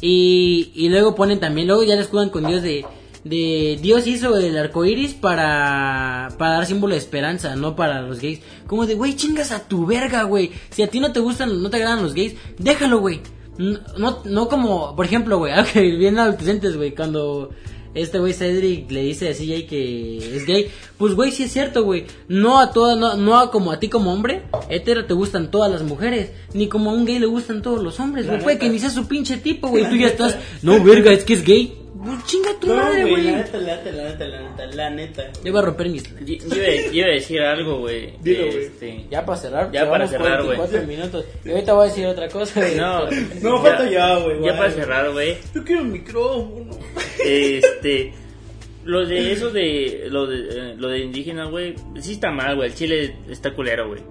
[0.00, 2.84] Y, y luego ponen también, luego ya les escudan con Dios de,
[3.24, 8.20] de Dios hizo el arco iris para, para dar símbolo de esperanza, no para los
[8.20, 8.40] gays.
[8.66, 10.50] Como de, güey, chingas a tu verga, güey.
[10.70, 13.20] Si a ti no te gustan, no te agradan los gays, déjalo, güey.
[13.58, 17.50] No, no, no como, por ejemplo, güey, algo que bien adolescentes, güey, cuando
[17.94, 21.84] este güey Cedric le dice a CJ que es gay, pues güey, sí es cierto,
[21.84, 22.06] güey.
[22.28, 25.70] No a todas, no, no a como a ti como hombre, hetero te gustan todas
[25.70, 28.42] las mujeres, ni como a un gay le gustan todos los hombres, güey.
[28.42, 29.88] Puede que ni sea su pinche tipo, güey.
[29.88, 31.81] Tú ya estás, no, verga, es que es gay.
[32.04, 34.90] Pues chinga tu No, madre, güey, la neta, la neta, la neta, la neta, la
[34.90, 35.22] neta.
[35.44, 36.02] Le voy a romper mis.
[36.02, 38.14] Yo yo iba, yo iba a decir algo, güey.
[38.20, 38.64] Dilo, güey.
[38.64, 40.56] Este, Ya para cerrar, Ya para cerrar, güey.
[40.56, 41.24] 44 minutos.
[41.44, 42.74] Y ahorita voy a decir otra cosa, güey.
[42.76, 43.06] No,
[43.42, 45.36] No, falta ya, güey, Ya para cerrar, güey.
[45.54, 46.76] Yo quiero un micrófono.
[47.24, 48.12] Este.
[48.84, 50.06] Lo de eso de.
[50.10, 50.38] Lo de,
[50.72, 51.76] eh, lo de indígena, güey.
[52.00, 52.68] Sí está mal, güey.
[52.70, 54.02] El chile está culero, güey.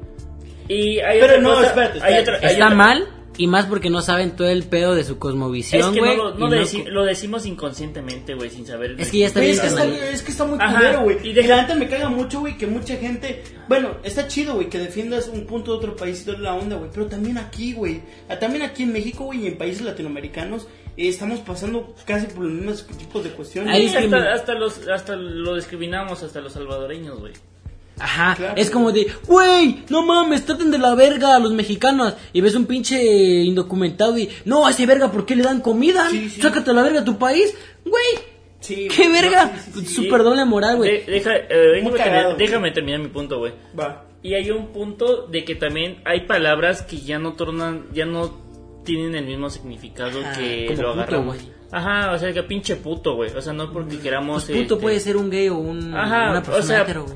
[0.69, 3.65] Y hay Pero otra no, cosa- espérate, hay otra- hay Está otra- mal y más
[3.65, 6.17] porque no saben todo el pedo de su Es cosmovisión, que güey.
[6.17, 8.95] no, lo, no y lo no deci- lo decimos inconscientemente, güey, sin saber.
[8.99, 9.67] Es que ya está bien es, que
[10.13, 11.17] es que está muy culero, güey.
[11.27, 13.43] y deja- la neta me caga mucho, güey, que mucha gente.
[13.67, 16.75] Bueno, está chido, güey, que defiendas un punto de otro país y toda la onda,
[16.75, 16.89] güey.
[16.93, 18.01] Pero también aquí, güey.
[18.39, 20.67] También aquí en México, güey, y en países latinoamericanos,
[20.97, 23.73] eh, estamos pasando casi por los mismos tipos de cuestiones.
[23.73, 27.33] Ahí hasta, hasta los, hasta lo discriminamos, hasta los salvadoreños, güey.
[28.01, 28.53] Ajá, Claro.
[28.57, 32.15] es como de, güey, no mames, traten de la verga a los mexicanos.
[32.33, 33.01] Y ves un pinche
[33.43, 36.09] indocumentado y, no, a ese verga, ¿por qué le dan comida?
[36.09, 36.41] Sí, sí.
[36.41, 37.53] Sácate a la verga a tu país,
[37.85, 38.31] güey.
[38.59, 39.45] Sí, ¿Qué verga?
[39.45, 39.93] no, sí, sí, sí.
[39.95, 41.03] Super doble moral, güey.
[41.05, 42.37] De- deja, eh, déjame, terminar, güey.
[42.37, 43.53] déjame terminar mi punto, güey.
[43.79, 44.05] Va.
[44.23, 48.39] Y hay un punto de que también hay palabras que ya no tornan, ya no
[48.85, 51.37] tienen el mismo significado Ajá, que como lo agarramos.
[51.37, 51.51] güey.
[51.71, 53.31] Ajá, o sea, que pinche puto, güey.
[53.35, 54.43] O sea, no porque queramos.
[54.45, 57.05] Pues puto este, puede ser un gay o un, Ajá, una o persona sea, hetero,
[57.05, 57.15] güey.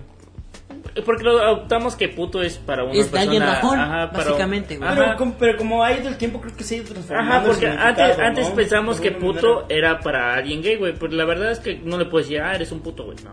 [1.04, 3.22] Porque lo adoptamos que puto es para una Es persona.
[3.22, 4.88] alguien rajón, ajá, básicamente, güey.
[4.90, 4.98] ajá.
[5.04, 7.34] Pero, como, pero como ha ido el tiempo, creo que se ha ido transformando.
[7.34, 8.56] Ajá, porque antes, significado, antes ¿no?
[8.56, 9.76] pensamos que puto manera.
[9.76, 10.94] era para alguien gay, güey.
[10.98, 13.18] Pero la verdad es que no le puedes decir, ah, eres un puto, güey.
[13.24, 13.32] No,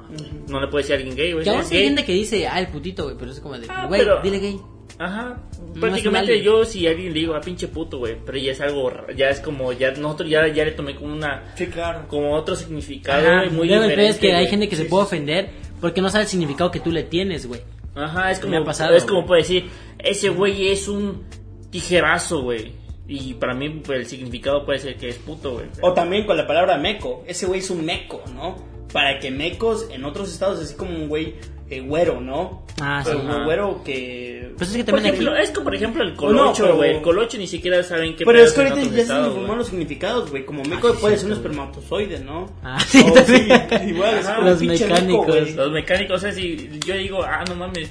[0.48, 1.44] no le puedes decir a alguien gay, güey.
[1.64, 4.00] Sí hay gente que dice, ah, el putito, güey, pero es como de, Ah, güey,
[4.00, 4.60] pero- dile gay.
[4.98, 5.38] Ajá,
[5.74, 8.60] es prácticamente yo si a alguien le digo, ah, pinche puto, güey, pero ya es
[8.60, 12.06] algo, ra- ya es como, ya nosotros ya, ya le tomé como una, Sí, claro.
[12.08, 14.08] como otro significado, güey, muy diferente.
[14.08, 15.14] es que hay gente que se puede sí, sí.
[15.16, 15.50] ofender
[15.82, 17.60] porque no sabe el significado que tú le tienes, güey.
[17.96, 19.68] Ajá, es Me como, ha pasado, es como puede decir,
[19.98, 21.24] ese güey es un
[21.70, 22.72] tijerazo, güey.
[23.08, 25.66] Y para mí pues, el significado puede ser que es puto, güey.
[25.82, 27.24] O también con la palabra meco.
[27.26, 28.56] Ese güey es un meco, ¿no?
[28.92, 31.34] Para que mecos en otros estados, así como un güey
[31.76, 32.66] eh, güero, ¿no?
[32.80, 33.12] Ah, sí.
[33.14, 34.52] Pero güero que.
[34.58, 35.42] Pues es que también ejemplo, aquí...
[35.42, 36.96] es como por ejemplo el colocho, güey.
[36.96, 39.46] El colocho ni siquiera saben qué Pero es que ahorita ya se güey.
[39.56, 40.44] los significados, güey.
[40.44, 42.50] Como meco Ah, sí, puede ser un espermatozoide, ¿no?
[42.62, 42.98] Ah, sí,
[43.86, 45.50] igual, es Ajá, los mecánicos.
[45.54, 47.90] Los mecánicos, o sea, si yo digo, ah, no mames,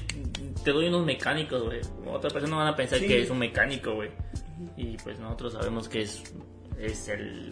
[0.63, 1.79] te doy unos mecánicos, güey.
[2.05, 3.07] Otra persona van a pensar Sí.
[3.07, 4.09] que es un mecánico, güey.
[4.77, 6.21] Y pues nosotros sabemos que es,
[6.79, 7.49] es el,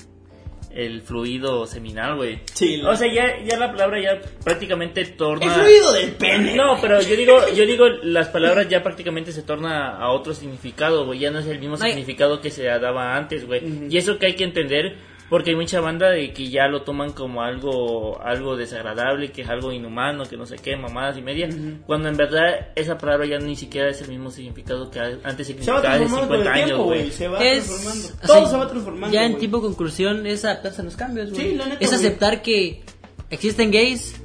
[0.71, 2.39] el fluido seminal, güey.
[2.53, 5.45] Sí, O sea, ya, ya la palabra ya prácticamente torna...
[5.45, 6.55] El fluido del pene.
[6.55, 11.05] No, pero yo digo, yo digo, las palabras ya prácticamente se torna a otro significado,
[11.05, 11.19] güey.
[11.19, 11.91] Ya no es el mismo Ay.
[11.91, 13.61] significado que se daba antes, güey.
[13.89, 14.95] Y eso que hay que entender,
[15.29, 19.49] porque hay mucha banda de que ya lo toman como algo, algo desagradable, que es
[19.49, 21.49] algo inhumano, que no sé qué, mamadas y media.
[21.85, 25.79] Cuando en verdad esa palabra ya ni siquiera es el mismo significado que antes significaba
[25.79, 27.11] hace transformando con 50 el años, güey.
[27.11, 28.07] Se va es, transformando.
[28.07, 29.13] o Todo sea, se va transformando.
[29.13, 31.41] Ya en tipo conclusión es adaptarse a los cambios, güey.
[31.51, 32.81] Sí, la neta, es aceptar que
[33.29, 34.19] existen gays,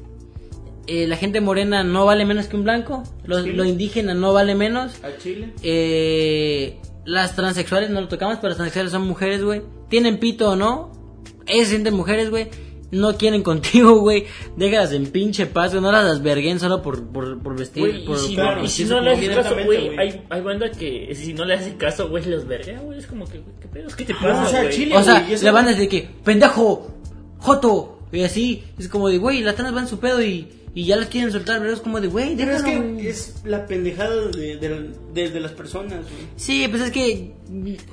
[0.86, 4.54] eh, la gente morena no vale menos que un blanco, lo, lo indígena no vale
[4.54, 5.52] menos, A Chile.
[5.62, 9.60] eh, las transexuales no lo tocamos, pero las transexuales son mujeres, güey.
[9.88, 10.92] Tienen pito o no,
[11.46, 12.48] ellas se sienten mujeres, güey.
[12.90, 14.24] No quieren contigo, güey.
[14.56, 15.82] Déjalas en pinche paz, güey.
[15.82, 18.04] No las desverguen solo por, por, por vestir.
[18.04, 20.70] Por, y si, no, y si vestirse no le haces caso, güey, hay, hay banda
[20.70, 22.98] que si no le hacen caso, güey, los verga, güey.
[22.98, 23.88] Es como que, güey, ¿qué pedo?
[23.96, 24.72] ¿Qué te pasa, o sea, güey?
[24.74, 26.94] Chile- O sea, y la banda es de que, pendejo,
[27.38, 28.62] joto, y así.
[28.78, 31.60] Es como de, güey, las trans van su pedo y, y ya las quieren soltar,
[31.60, 35.30] pero es como de, güey, Pero es déjalo, que es la pendejada de, de, de-
[35.30, 36.26] de las personas, güey.
[36.36, 37.32] Sí, pues es que,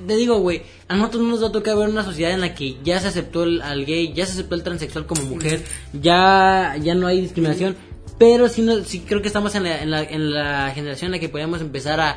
[0.06, 2.54] te digo, güey, a nosotros no nos va a tocar ver una sociedad en la
[2.54, 5.62] que ya se aceptó el, al gay, ya se aceptó el transexual como mujer,
[6.02, 7.76] ya, ya no hay discriminación,
[8.18, 11.12] pero sí, no, sí creo que estamos en la, en, la, en la generación en
[11.12, 12.16] la que podemos empezar a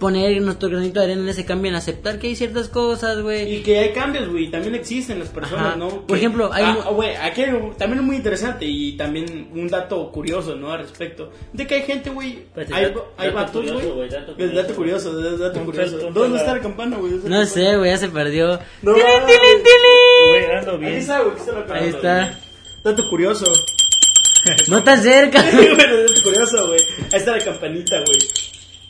[0.00, 3.56] poner nuestro granito de arena en ese cambio, en aceptar que hay ciertas cosas, güey.
[3.56, 5.76] Y que hay cambios, güey, también existen las personas, Ajá.
[5.76, 5.88] ¿no?
[5.90, 7.42] Por Que- ejemplo, hay Ah, güey, aquí
[7.78, 10.72] también es muy interesante y también un dato curioso, ¿no?
[10.72, 11.30] Al respecto.
[11.52, 14.08] De que hay gente, güey, Espérate, hay, dato- hay dato vatos, curioso, güey.
[14.08, 16.10] dato dato curioso, dato curioso.
[16.12, 17.12] ¿Dónde está la campana, güey?
[17.12, 18.58] ¿Dónde está No la sé, güey, ya se perdió.
[18.82, 20.28] No, ¡Tilín, tilín, tilín!
[20.30, 20.92] Güey, ando Ahí bien.
[20.94, 22.38] está, güey, aquí está la campana, Ahí está.
[22.82, 23.44] Dato curioso.
[24.68, 25.42] No tan cerca.
[25.52, 26.80] bueno, dato curioso, güey.
[27.12, 28.18] Ahí está la campanita, güey.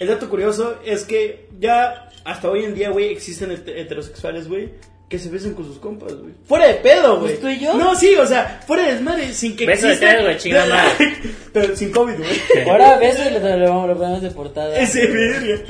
[0.01, 4.71] El dato curioso es que ya hasta hoy en día, güey, existen het- heterosexuales, güey,
[5.09, 6.33] que se besan con sus compas, güey.
[6.47, 7.37] Fuera de pedo, güey.
[7.37, 7.75] ¿Pues tú y yo?
[7.75, 11.15] No, sí, o sea, fuera de desmadre, sin que Beso de tres, güey, chinga madre.
[11.53, 12.69] Pero sin COVID, güey.
[12.69, 14.77] Ahora ves y lo, lo, lo ponemos de portada.
[14.81, 15.63] Ese verga.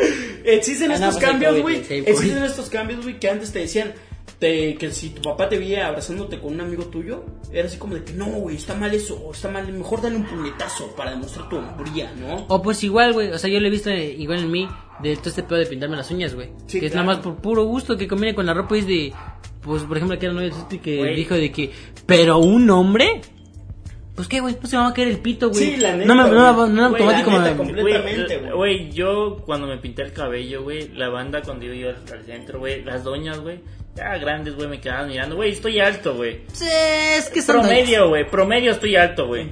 [0.45, 1.77] Existen Ah, no, estos pues cambios, güey.
[1.89, 3.93] Existen estos cambios, güey, que antes te decían
[4.41, 7.95] te- que si tu papá te veía abrazándote con un amigo tuyo, era así como
[7.95, 11.49] de que no, güey, está mal eso, está mal, mejor dale un puñetazo para demostrar
[11.49, 12.47] tu hombría, ¿no?
[12.49, 14.69] O pues igual, güey, o sea, yo lo he visto eh, igual en mí,
[15.03, 16.49] de todo este pedo de pintarme las uñas, güey.
[16.67, 17.07] Sí, que es claro.
[17.07, 19.13] nada más por puro gusto, que combine con la ropa y es de,
[19.63, 20.51] pues, por ejemplo, aquí era novio
[20.83, 21.71] que dijo de que,
[22.07, 23.21] pero un hombre,
[24.15, 25.61] pues qué, güey, pues se me va a caer el pito, güey.
[25.61, 27.95] Sí, la neta, No me, no, no, me Güey, automático la neta, me- comple- Güey,
[27.95, 28.53] Completamente, güey.
[28.53, 32.59] Güey, yo cuando me pinté el cabello, güey, la banda cuando yo iba al centro,
[32.59, 33.61] güey, las doñas, güey,
[33.97, 36.41] ya grandes, güey, me quedaban mirando, güey, estoy alto, güey.
[36.53, 36.69] Sí,
[37.19, 39.49] es que son Promedio, güey, promedio estoy alto, güey.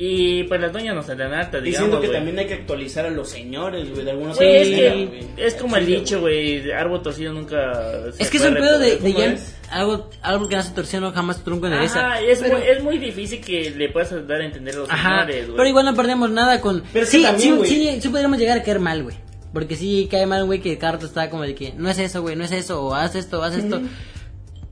[0.00, 3.10] Y pues las doñas no salen altas, digamos, siento que también hay que actualizar a
[3.10, 7.02] los señores, güey, de alguna Güey, es, que es como el dicho, güey, de árbol
[7.02, 9.38] torcido nunca se Es que es un pedo de, de
[9.72, 13.40] algo, algo que nace torcido no jamás trunco en Ajá, es, muy, es muy difícil
[13.40, 15.56] que le puedas dar a entender a los Ajá, señores, güey.
[15.56, 16.84] pero igual no perdemos nada con...
[16.92, 19.16] Pero sí, también, sí, sí, sí podríamos llegar a caer mal, güey.
[19.52, 22.22] Porque sí cae mal, güey, que cada rato está como de que no es eso,
[22.22, 23.80] güey, no es eso, o haz esto, haz esto.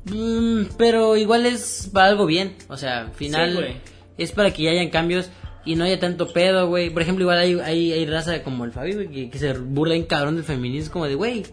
[0.04, 3.74] Mm, pero igual es para algo bien, o sea, al final Sí,
[4.18, 5.30] es para que ya hayan cambios
[5.64, 6.90] y no haya tanto pedo, güey.
[6.90, 9.94] Por ejemplo, igual hay, hay, hay raza como el Fabi, güey, que, que se burla
[9.94, 11.44] en cabrón del feminismo, como de, güey,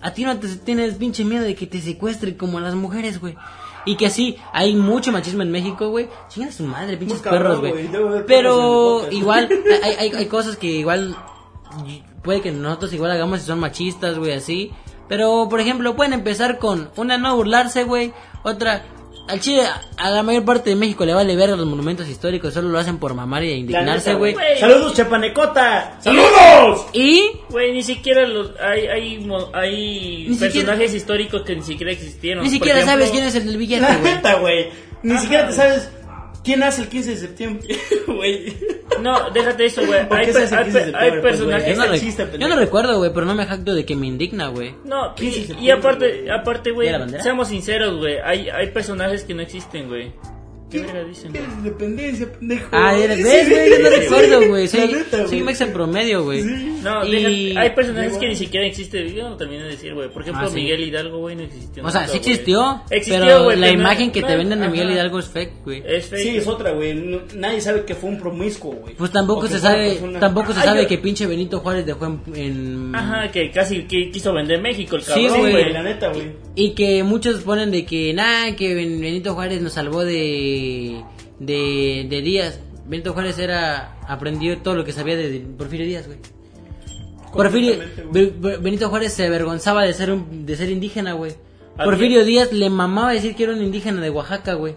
[0.00, 3.20] a ti no te tienes pinche miedo de que te secuestren como a las mujeres,
[3.20, 3.34] güey.
[3.84, 6.08] Y que así, hay mucho machismo en México, güey.
[6.28, 8.24] Chingan a su madre, pinches cabrón, perros, güey.
[8.26, 9.48] Pero el igual,
[9.82, 11.16] hay, hay, hay cosas que igual
[12.26, 14.70] puede que nosotros igual hagamos si son machistas, güey, así.
[15.08, 18.12] Pero, por ejemplo, pueden empezar con una no burlarse, güey.
[18.42, 18.82] Otra,
[19.28, 19.62] al Chile,
[19.96, 22.98] a la mayor parte de México le vale ver los monumentos históricos, solo lo hacen
[22.98, 24.36] por mamar y indignarse, güey.
[24.60, 25.96] Saludos, Chapanecota.
[26.00, 26.86] ¡Saludos!
[26.92, 32.44] Y Güey, ni siquiera los, hay, hay, mo- hay personajes históricos que ni siquiera existieron.
[32.44, 34.14] ni siquiera ejemplo- sabes quién es el del billete, güey.
[34.14, 34.68] neta, güey.
[35.02, 35.90] Ni Ajá, siquiera te sabes
[36.46, 37.76] quién hace el 15 de septiembre,
[38.06, 38.56] güey.
[39.02, 40.08] No, déjate eso, güey.
[40.08, 41.38] ¿Por Hay, per- hay 15 de per- hay septiembre, pues?
[41.38, 41.76] Yo personajes...
[41.76, 44.74] no, yo no recuerdo, güey, pero no me jacto de que me indigna, güey.
[44.84, 46.30] No, 15 de y, y aparte, güey.
[46.30, 46.88] aparte, güey,
[47.20, 48.18] seamos sinceros, güey.
[48.24, 50.12] Hay, hay personajes que no existen, güey.
[50.80, 51.32] ¿Qué verga dicen?
[51.32, 52.68] ¿Qué independencia, pendejo?
[52.72, 54.68] Ah, ves, güey, yo no recuerdo, güey.
[54.68, 56.42] Soy, neta, soy mexa promedio, güey.
[56.42, 56.78] Sí.
[56.82, 58.20] No, Y- hay personajes Igual.
[58.20, 59.12] que ni siquiera existen.
[59.14, 60.08] Yo no terminé de decir, güey.
[60.10, 60.56] Por ejemplo, Ah, sí.
[60.56, 61.84] Miguel Hidalgo, güey, no existió.
[61.84, 64.60] O sea, nunca, sí existió, Existió, pero güey, la no- imagen que te no- venden
[64.60, 64.90] de Miguel.
[64.90, 65.82] Hidalgo es fake, güey.
[65.86, 66.22] Es fake.
[66.22, 66.94] Sí, es otra, güey.
[66.94, 68.94] No- nadie sabe que fue un promiscuo, güey.
[68.94, 72.20] Pues tampoco se sabe, persona- tampoco se sabe yo- que pinche Benito Juárez dejó en,
[72.34, 75.72] en- Ajá, que casi que quiso vender México el cabrón, Sí, güey.
[75.72, 76.32] la neta, güey.
[76.54, 80.65] y que muchos ponen de que nada, que Ben- Benito Juárez nos salvó de
[81.38, 82.60] de, de Díaz.
[82.86, 86.18] Benito Juárez era aprendió todo lo que sabía de Porfirio Díaz, güey.
[87.32, 87.74] Porfirio
[88.10, 88.32] güey.
[88.60, 91.32] Benito Juárez se avergonzaba de ser un, de ser indígena, güey.
[91.76, 94.74] Porfirio Díaz le mamaba decir que era un indígena de Oaxaca, güey.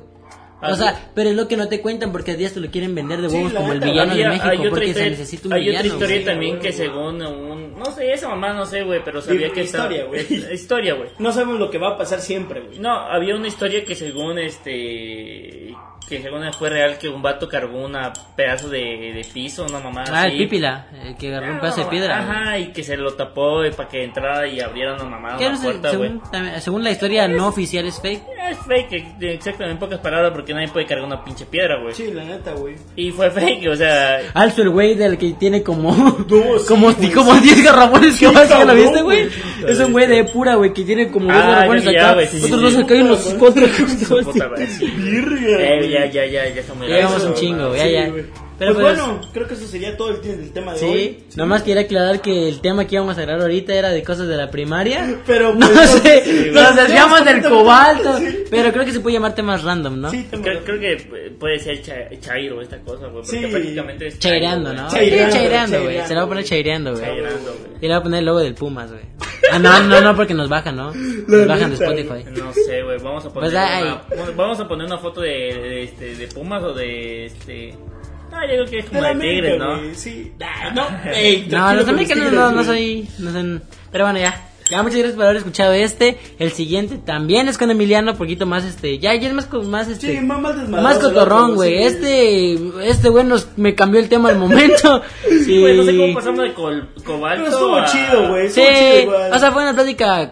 [0.62, 2.94] O sea, pero es lo que no te cuentan porque a Díaz te lo quieren
[2.94, 5.48] vender de huevos como el villano Había- de México hay otra porque se historia, necesita
[5.48, 5.80] un hay villano.
[5.80, 7.80] otra historia también que según un...
[7.80, 10.54] No sé, esa mamá no sé, güey, pero sabía que historia, estaba- güey.
[10.54, 11.10] Historia, güey.
[11.18, 12.80] No sabemos lo que va a pasar siempre, güey.
[12.80, 15.74] No, había una historia que según este...
[16.10, 18.80] Que según fue real que un vato cargó una pedazo de,
[19.14, 20.32] de piso, una mamá Ah, así.
[20.32, 22.26] el Pípila, el que agarró un Ah, pedazo de piedra.
[22.26, 22.38] güey.
[22.38, 25.46] Ajá, y que se lo tapó eh, para que entrara y abriera una mamá Que
[25.46, 26.10] una no puerta, güey.
[26.10, 28.24] según, también- según la historia no oficial es fake.
[28.50, 31.94] Es fake, exactamente, en pocas palabras, porque nadie puede cargar una pinche piedra, güey.
[31.94, 32.76] Sí, la neta, güey.
[32.96, 34.20] Y fue fake, o sea...
[34.34, 35.92] Alzo el güey del que tiene como
[36.28, 37.42] No, sí, como, güey, como sí.
[37.42, 39.30] 10 garrafones que Sí, vas ¿ya lo cabrón, viste, güey?
[39.30, 39.72] güey.
[39.72, 42.14] Es un güey de pura, güey, que tiene como 10 Ah, garrafones ya, ya, acá.
[42.16, 42.64] güey, sí, sí, Otros sí.
[42.66, 43.68] dos se caen los cuatro.
[44.68, 44.86] Sí.
[44.98, 45.99] Virga, Eh, güey.
[46.06, 46.88] Ya, ya, ya, ya está muy
[47.26, 48.14] un chingo, ya, ya.
[48.60, 51.18] Pero pues, pues- bueno, creo que eso sería todo el, el tema de hoy.
[51.30, 54.28] Sí, nomás quería aclarar que el tema que íbamos a grabar ahorita era de cosas
[54.28, 55.22] de la primaria.
[55.26, 57.50] Pero No pues, sé, sí, nos desviamos del Sí.
[57.50, 58.20] cobalto.
[58.52, 60.12] Pero creo que se puede llamar temas random, ¿no?
[60.12, 63.24] Sí, tema- Creo, creo que puede ser cha- chairo esta cosa, güey.
[63.24, 63.46] Porque Sí.
[63.48, 64.88] prácticamente es Chaireando, ¿no?
[64.90, 66.02] Chaireando, güey.
[66.06, 67.06] Se lo va a poner chaireando, güey.
[67.82, 69.04] Y le va a poner el logo del Pumas, güey.
[69.52, 70.92] Ah, no, no, no, porque nos bajan, ¿no?
[70.94, 72.26] Nos bajan de Spotify.
[72.38, 72.98] No sé, güey.
[73.02, 73.84] Vamos a poner Pues, ay.
[73.84, 77.74] una, vamos a poner una foto de, de, este, de Pumas o de este.
[78.32, 79.80] Ah, yo creo que es como De de la Tigres, ¿no?
[79.96, 80.32] Sí.
[80.74, 83.10] No, ey, No, tranquilo los americanos no, no soy.
[83.20, 83.64] No son...
[83.92, 84.46] Pero bueno, ya.
[84.70, 86.20] Ya, muchas gracias por haber escuchado este.
[86.38, 89.00] El siguiente también es con Emiliano, poquito más este.
[89.00, 90.12] Ya, ya es más, co- más este.
[90.12, 91.86] Sí, más, más cotorrón, güey.
[91.86, 92.54] Este,
[92.88, 95.02] este güey nos me cambió el tema al momento.
[95.44, 97.46] Sí, güey, no sé cómo pasamos de col, cobalto.
[97.46, 98.50] Pero estuvo a- chido, güey.
[98.50, 99.34] Sí, chido igual.
[99.34, 100.30] o sea, fue una plática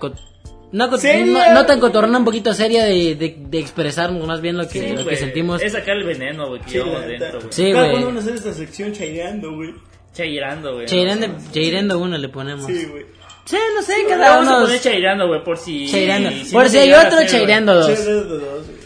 [0.71, 4.67] no, no, no tan cotorrona, un poquito seria de, de, de expresarnos más bien lo
[4.67, 5.61] que, Sí, lo que sentimos.
[5.61, 7.47] Es sacar el veneno, güey, que Sí, llevamos dentro, güey.
[7.53, 8.03] Sí, Cada güey.
[8.03, 9.73] van a hacer esta sección chaireando, güey.
[10.13, 10.85] Chairando, güey.
[10.87, 11.51] Cheirendo, No sé.
[11.51, 12.65] cheirendo uno le ponemos.
[12.65, 13.05] Sí, güey.
[13.45, 14.65] Sí, no sé, Le cada Vamos a uno.
[14.65, 15.87] poner chairando, güey, por si.
[15.87, 16.31] Cheirando.
[16.31, 17.87] si Por no si hay a otro cheireando dos.
[17.87, 18.77] Chaireando dos, güey.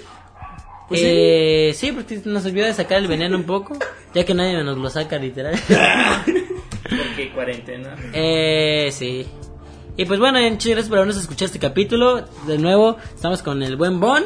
[0.88, 1.08] Pues sí.
[1.10, 3.78] eh, sí, porque nos olvidó de sacar el veneno un poco,
[4.14, 5.56] ya que nadie nos lo saca literal.
[6.84, 7.96] Porque cuarentena.
[8.14, 9.26] eh, sí.
[9.98, 12.26] Y pues bueno, muchas gracias por habernos escuchado este capítulo.
[12.48, 14.24] De nuevo, estamos con el buen Bon.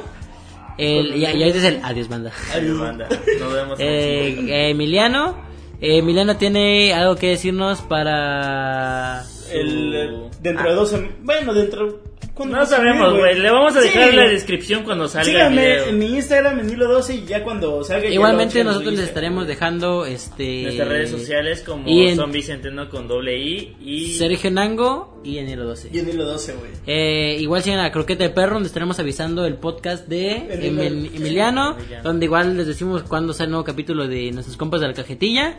[0.78, 2.32] El, y, ahorita es el adiós, banda.
[2.53, 3.07] Adiós, banda.
[3.39, 3.80] Nos vemos.
[3.80, 5.36] Eh, eh, Emiliano.
[5.82, 9.24] eh, Emiliano tiene algo que decirnos para.
[9.51, 12.01] El, dentro de dos sem- Bueno, dentro.
[12.34, 13.39] ¿Cuándo No sabemos, güey.
[13.39, 14.15] Le vamos a dejar Sí.
[14.15, 15.86] la descripción cuando salga el Síganme video.
[15.88, 18.09] en mi Instagram, en Hilo12, y ya cuando salga.
[18.09, 23.07] Igualmente nosotros les estaremos dejando este Nuestras redes sociales como y en- Son Vicenteno con
[23.07, 25.89] doble I y Sergio Nango y en el 12.
[25.91, 26.71] Y en Hilo12, güey.
[26.88, 30.65] Eh, igual sigan a Croqueta de Perro, donde estaremos avisando el podcast de El Emil-
[30.65, 31.15] Emiliano.
[31.15, 32.03] Emiliano, Emiliano.
[32.03, 35.55] donde igual les decimos cuándo sale el nuevo capítulo de nuestros compas de la cajetilla.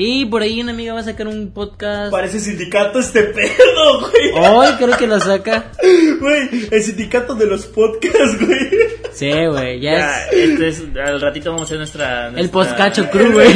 [0.00, 2.12] Y por ahí una amiga va a sacar un podcast.
[2.12, 4.30] Parece sindicato este pedo, güey.
[4.46, 5.72] Hoy creo que lo saca.
[6.20, 8.58] Güey, el sindicato de los podcasts, güey.
[9.12, 12.28] Sí, güey, ya, Ya, es este es- al ratito vamos a hacer nuestra...
[12.28, 13.48] el postcacho crew, güey.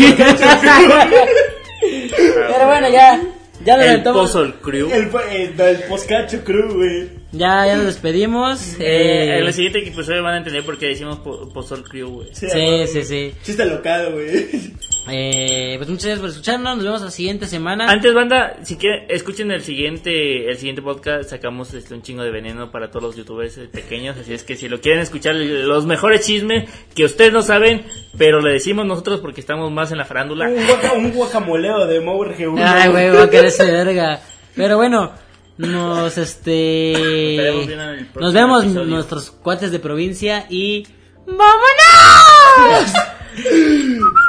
[1.80, 3.22] Pero bueno, ya,
[3.64, 4.90] ya lo El Crew.
[4.92, 7.08] El, el, el poscacho crew, güey.
[7.30, 8.74] Ya, ya nos despedimos.
[8.80, 12.08] Eh, Eh, en el siguiente episodio van a entender por qué decimos po- Pozol Crew,
[12.10, 12.28] güey.
[12.32, 12.86] sí, güey.
[12.88, 13.32] sí, sí.
[13.44, 14.72] Chiste local, güey.
[15.10, 16.76] Eh, pues muchas gracias por escucharnos.
[16.76, 17.86] Nos vemos la siguiente semana.
[17.90, 21.28] Antes, banda, si quieren, escuchen el siguiente el siguiente podcast.
[21.30, 24.16] Sacamos este, un chingo de veneno para todos los youtubers eh, pequeños.
[24.16, 27.84] Así es que si lo quieren escuchar, los mejores chismes que ustedes no saben,
[28.16, 30.48] pero le decimos nosotros porque estamos más en la farándula.
[30.48, 32.62] Un, guaca- un guacamoleo de Mower G1.
[32.64, 34.20] Ay, güey, va a ese verga.
[34.54, 35.10] Pero bueno,
[35.58, 36.92] nos este.
[37.36, 38.86] veremos bien en el próximo Nos vemos episodio.
[38.86, 40.86] nuestros cuates de provincia y
[41.26, 42.92] ¡Vámonos!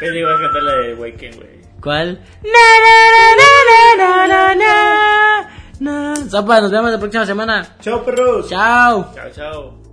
[0.00, 1.58] Pero a cantar la de Waken, güey.
[1.80, 2.20] ¿Cuál?
[2.42, 2.96] Na, na,
[3.38, 3.48] na,
[3.98, 6.28] na, na, na, na.
[6.28, 7.76] Sopa, nos vemos la próxima semana.
[7.80, 8.48] Chao, perros.
[8.48, 9.12] Chao.
[9.14, 9.87] Chao, chao.